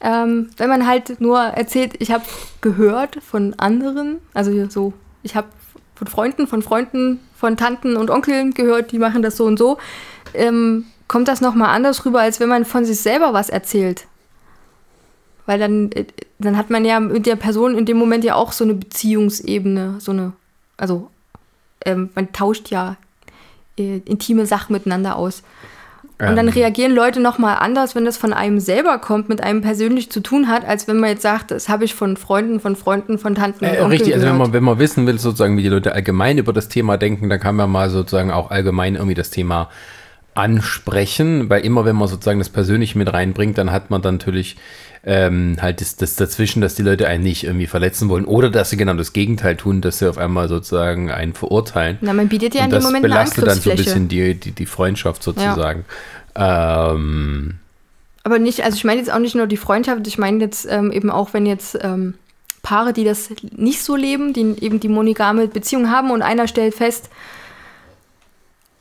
[0.01, 2.25] ähm, wenn man halt nur erzählt, ich habe
[2.61, 5.47] gehört von anderen, also so, ich habe
[5.95, 9.77] von Freunden, von Freunden, von Tanten und Onkeln gehört, die machen das so und so,
[10.33, 14.07] ähm, kommt das nochmal anders rüber, als wenn man von sich selber was erzählt.
[15.45, 16.05] Weil dann, äh,
[16.39, 19.95] dann hat man ja mit der Person in dem Moment ja auch so eine Beziehungsebene,
[19.99, 20.33] so eine,
[20.77, 21.09] also
[21.85, 22.97] ähm, man tauscht ja
[23.77, 25.43] äh, intime Sachen miteinander aus.
[26.19, 26.53] Und dann ähm.
[26.53, 30.47] reagieren Leute nochmal anders, wenn das von einem selber kommt, mit einem persönlich zu tun
[30.47, 33.65] hat, als wenn man jetzt sagt, das habe ich von Freunden, von Freunden, von Tanten.
[33.65, 36.53] Äh, richtig, also wenn man, wenn man wissen will, sozusagen, wie die Leute allgemein über
[36.53, 39.69] das Thema denken, dann kann man mal sozusagen auch allgemein irgendwie das Thema
[40.33, 44.55] ansprechen, weil immer wenn man sozusagen das Persönliche mit reinbringt, dann hat man dann natürlich
[45.07, 48.69] ähm, halt das, das dazwischen, dass die Leute einen nicht irgendwie verletzen wollen oder dass
[48.69, 51.97] sie genau das Gegenteil tun, dass sie auf einmal sozusagen einen verurteilen.
[52.01, 54.35] Na, man bietet ja in dem Moment eine Das belastet dann so ein bisschen die,
[54.35, 55.85] die, die Freundschaft sozusagen.
[56.35, 56.91] Ja.
[56.91, 57.55] Ähm,
[58.25, 60.91] Aber nicht, also ich meine jetzt auch nicht nur die Freundschaft, ich meine jetzt ähm,
[60.91, 62.15] eben auch, wenn jetzt ähm,
[62.61, 66.75] Paare, die das nicht so leben, die eben die monogame Beziehung haben und einer stellt
[66.75, 67.09] fest,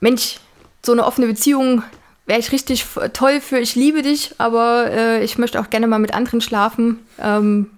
[0.00, 0.40] Mensch,
[0.84, 1.84] so eine offene Beziehung
[2.26, 5.98] wäre ich richtig toll für, ich liebe dich, aber äh, ich möchte auch gerne mal
[5.98, 6.98] mit anderen schlafen.
[7.20, 7.70] Ähm,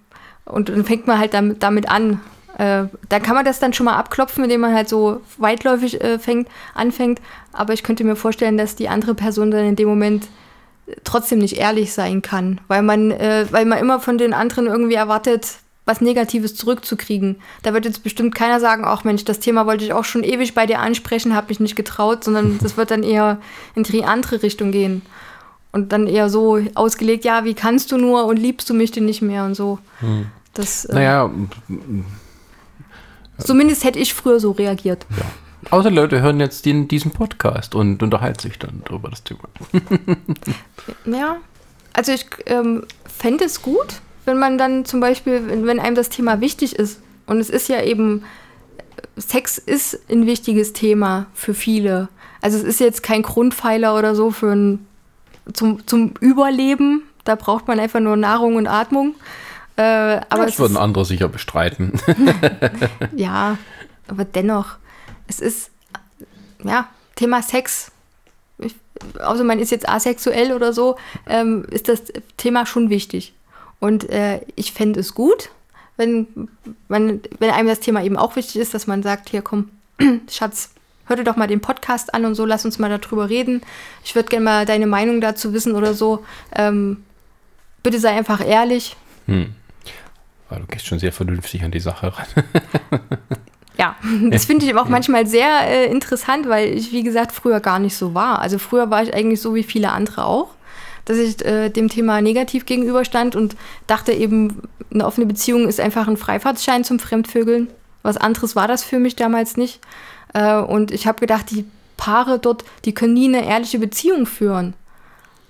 [0.45, 2.19] und dann fängt man halt damit, damit an.
[2.57, 6.17] Äh, da kann man das dann schon mal abklopfen, indem man halt so weitläufig äh,
[6.17, 7.21] fängt, anfängt.
[7.53, 10.27] Aber ich könnte mir vorstellen, dass die andere Person dann in dem Moment
[11.03, 14.95] trotzdem nicht ehrlich sein kann, weil man, äh, weil man immer von den anderen irgendwie
[14.95, 15.47] erwartet,
[15.89, 17.37] was Negatives zurückzukriegen.
[17.63, 20.53] Da wird jetzt bestimmt keiner sagen, ach Mensch, das Thema wollte ich auch schon ewig
[20.53, 23.39] bei dir ansprechen, habe mich nicht getraut, sondern das wird dann eher
[23.73, 25.01] in die andere Richtung gehen.
[25.71, 29.05] Und dann eher so ausgelegt, ja, wie kannst du nur und liebst du mich denn
[29.05, 29.79] nicht mehr und so.
[29.99, 30.27] Hm.
[30.53, 31.31] Das, äh, naja.
[33.39, 35.07] Zumindest hätte ich früher so reagiert.
[35.17, 35.25] Ja.
[35.71, 39.41] Außer Leute hören jetzt den, diesen Podcast und unterhalten sich dann darüber das Thema.
[41.05, 41.37] ja,
[41.93, 46.39] also ich ähm, fände es gut, wenn man dann zum Beispiel, wenn einem das Thema
[46.39, 48.23] wichtig ist, und es ist ja eben,
[49.17, 52.09] Sex ist ein wichtiges Thema für viele.
[52.41, 54.87] Also es ist jetzt kein Grundpfeiler oder so für ein,
[55.53, 57.03] zum, zum Überleben.
[57.25, 59.15] Da braucht man einfach nur Nahrung und Atmung.
[59.75, 61.93] Äh, aber das würden andere sicher bestreiten.
[63.15, 63.57] ja,
[64.07, 64.77] aber dennoch,
[65.27, 65.71] es ist,
[66.63, 67.91] ja, Thema Sex.
[68.57, 68.75] Ich,
[69.21, 72.03] außer man ist jetzt asexuell oder so, ähm, ist das
[72.37, 73.33] Thema schon wichtig.
[73.79, 75.49] Und äh, ich fände es gut,
[75.97, 76.27] wenn,
[76.87, 79.69] wenn, wenn einem das Thema eben auch wichtig ist, dass man sagt, hier komm,
[80.29, 80.71] Schatz,
[81.05, 83.61] hör dir doch mal den Podcast an und so, lass uns mal darüber reden.
[84.03, 86.23] Ich würde gerne mal deine Meinung dazu wissen oder so.
[86.55, 87.03] Ähm,
[87.83, 88.95] bitte sei einfach ehrlich.
[89.25, 89.53] Hm.
[90.49, 92.27] Du gehst schon sehr vernünftig an die Sache ran.
[93.77, 93.95] ja,
[94.29, 97.95] das finde ich auch manchmal sehr äh, interessant, weil ich, wie gesagt, früher gar nicht
[97.95, 98.39] so war.
[98.39, 100.49] Also früher war ich eigentlich so wie viele andere auch
[101.09, 103.55] dass ich äh, dem Thema negativ gegenüberstand und
[103.87, 104.61] dachte eben,
[104.93, 107.67] eine offene Beziehung ist einfach ein Freifahrtschein zum Fremdvögeln.
[108.03, 109.79] Was anderes war das für mich damals nicht.
[110.35, 111.65] Äh, und ich habe gedacht, die
[111.97, 114.75] Paare dort, die können nie eine ehrliche Beziehung führen.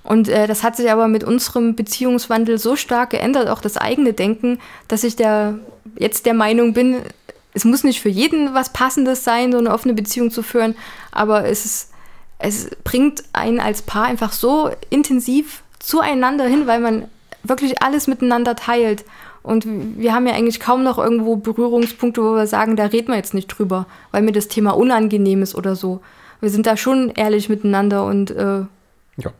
[0.04, 4.14] Und äh, das hat sich aber mit unserem Beziehungswandel so stark geändert, auch das eigene
[4.14, 5.60] Denken, dass ich der,
[5.98, 7.02] jetzt der Meinung bin,
[7.54, 10.76] es muss nicht für jeden was Passendes sein, so eine offene Beziehung zu führen,
[11.12, 11.89] aber es, ist,
[12.40, 17.06] es bringt einen als Paar einfach so intensiv zueinander hin, weil man
[17.44, 19.06] wirklich alles miteinander teilt.
[19.44, 23.16] Und wir haben ja eigentlich kaum noch irgendwo Berührungspunkte, wo wir sagen, da reden wir
[23.16, 26.02] jetzt nicht drüber, weil mir das Thema unangenehm ist oder so.
[26.42, 28.62] Wir sind da schon ehrlich miteinander und äh,
[29.18, 29.34] ja.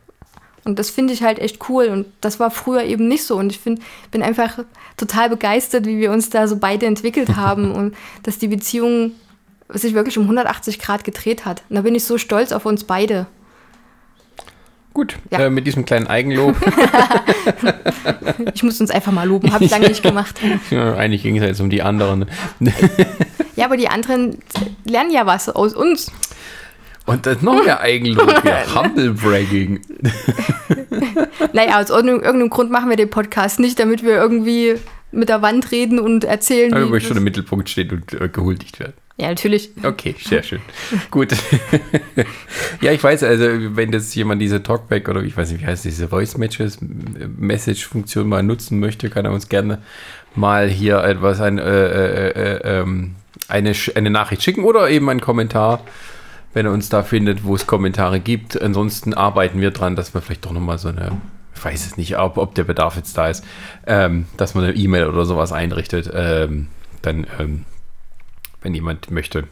[0.64, 1.86] Und das finde ich halt echt cool.
[1.86, 3.36] Und das war früher eben nicht so.
[3.36, 3.80] Und ich find,
[4.10, 4.58] bin einfach
[4.98, 9.12] total begeistert, wie wir uns da so beide entwickelt haben und dass die Beziehung
[9.74, 11.62] sich wirklich um 180 Grad gedreht hat.
[11.68, 13.26] Und da bin ich so stolz auf uns beide.
[14.92, 15.38] Gut, ja.
[15.38, 16.56] äh, mit diesem kleinen Eigenlob.
[18.54, 20.40] ich muss uns einfach mal loben, habe ich lange nicht gemacht.
[20.70, 22.26] Ja, eigentlich ging es jetzt um die anderen.
[23.56, 24.38] ja, aber die anderen
[24.84, 26.10] lernen ja was aus uns.
[27.06, 29.80] Und dann noch mehr Eigenlob, ja, Humble Bragging.
[31.52, 34.76] naja, aus irgendeinem Grund machen wir den Podcast nicht, damit wir irgendwie
[35.12, 36.72] mit der Wand reden und erzählen.
[36.72, 38.94] Aber wie schon im Mittelpunkt steht und äh, gehuldigt wird.
[39.20, 39.70] Ja, natürlich.
[39.82, 40.60] Okay, sehr schön.
[41.10, 41.32] Gut.
[42.80, 43.44] ja, ich weiß, also
[43.76, 46.78] wenn das jemand diese Talkback oder ich weiß nicht, wie heißt diese Voice Matches
[47.36, 49.82] Message Funktion mal nutzen möchte, kann er uns gerne
[50.34, 53.16] mal hier etwas ein, äh, äh, äh, ähm,
[53.48, 55.80] eine, eine Nachricht schicken oder eben einen Kommentar,
[56.54, 58.60] wenn er uns da findet, wo es Kommentare gibt.
[58.60, 61.12] Ansonsten arbeiten wir dran, dass wir vielleicht doch nochmal so eine
[61.60, 63.44] ich weiß es nicht, ob, ob der Bedarf jetzt da ist,
[63.86, 66.10] ähm, dass man eine E-Mail oder sowas einrichtet.
[66.12, 66.68] Ähm,
[67.02, 67.64] dann ähm,
[68.62, 69.44] wenn jemand möchte,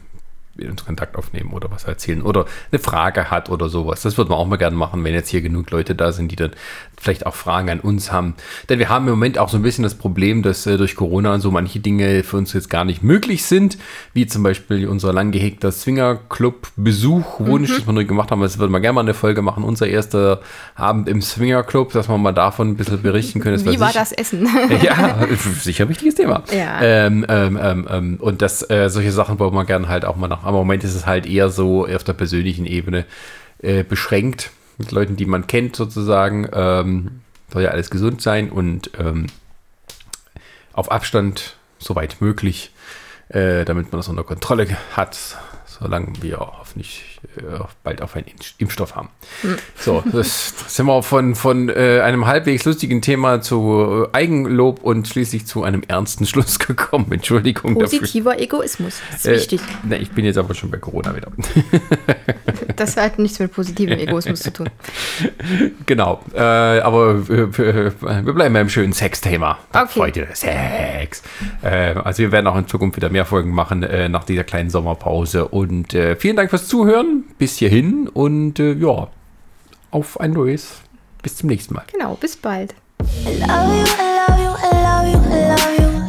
[0.55, 4.01] mit uns Kontakt aufnehmen oder was erzählen oder eine Frage hat oder sowas.
[4.01, 6.35] Das würde man auch mal gerne machen, wenn jetzt hier genug Leute da sind, die
[6.35, 6.51] dann
[6.99, 8.35] vielleicht auch Fragen an uns haben.
[8.67, 11.33] Denn wir haben im Moment auch so ein bisschen das Problem, dass äh, durch Corona
[11.33, 13.77] und so manche Dinge für uns jetzt gar nicht möglich sind,
[14.13, 17.75] wie zum Beispiel unser lang gehegter Swingerclub-Besuch, Wunsch, mhm.
[17.75, 18.41] das wir nur gemacht haben.
[18.41, 19.63] Das würden wir gerne mal eine Folge machen.
[19.63, 20.41] Unser erster
[20.75, 23.63] Abend im Swingerclub, dass wir mal davon ein bisschen berichten können.
[23.63, 24.47] Das wie war das Essen?
[24.81, 25.27] ja,
[25.59, 26.43] sicher ein wichtiges Thema.
[26.51, 26.81] Ja.
[26.81, 30.27] Ähm, ähm, ähm, ähm, und das, äh, solche Sachen wollen wir gerne halt auch mal
[30.27, 33.05] nach aber im Moment ist es halt eher so auf der persönlichen Ebene
[33.59, 36.49] äh, beschränkt mit Leuten, die man kennt sozusagen.
[36.51, 37.21] Ähm,
[37.51, 39.27] soll ja alles gesund sein und ähm,
[40.73, 42.71] auf Abstand soweit möglich,
[43.29, 47.41] äh, damit man das unter Kontrolle hat, solange wir hoffentlich äh,
[47.83, 49.09] bald auf einen Impfstoff haben.
[49.43, 49.57] Mhm.
[49.77, 54.81] So, das, das, sind wir von, von äh, einem halbwegs lustigen Thema zu äh, Eigenlob
[54.83, 57.11] und schließlich zu einem ernsten Schluss gekommen.
[57.11, 58.43] Entschuldigung Positiver dafür.
[58.43, 59.61] Egoismus, das ist äh, wichtig.
[59.83, 61.27] Ne, ich bin jetzt aber schon bei Corona wieder.
[62.75, 64.69] das hat nichts mit positivem Egoismus zu tun.
[65.85, 69.59] Genau, äh, aber wir, wir, bleiben beim schönen Sexthema.
[69.73, 69.99] Okay.
[69.99, 71.21] Heute Sex.
[71.61, 75.47] Äh, also wir werden auch in Zukunft wieder mehr Folgen machen nach dieser kleinen Sommerpause
[75.47, 76.67] und vielen Dank fürs
[77.09, 79.09] Zuhören bis hierhin und äh, ja,
[79.91, 80.81] auf ein neues.
[81.21, 81.83] Bis zum nächsten Mal.
[81.91, 82.73] Genau, bis bald.
[83.25, 86.08] I love you, I love you, I love you, I love you.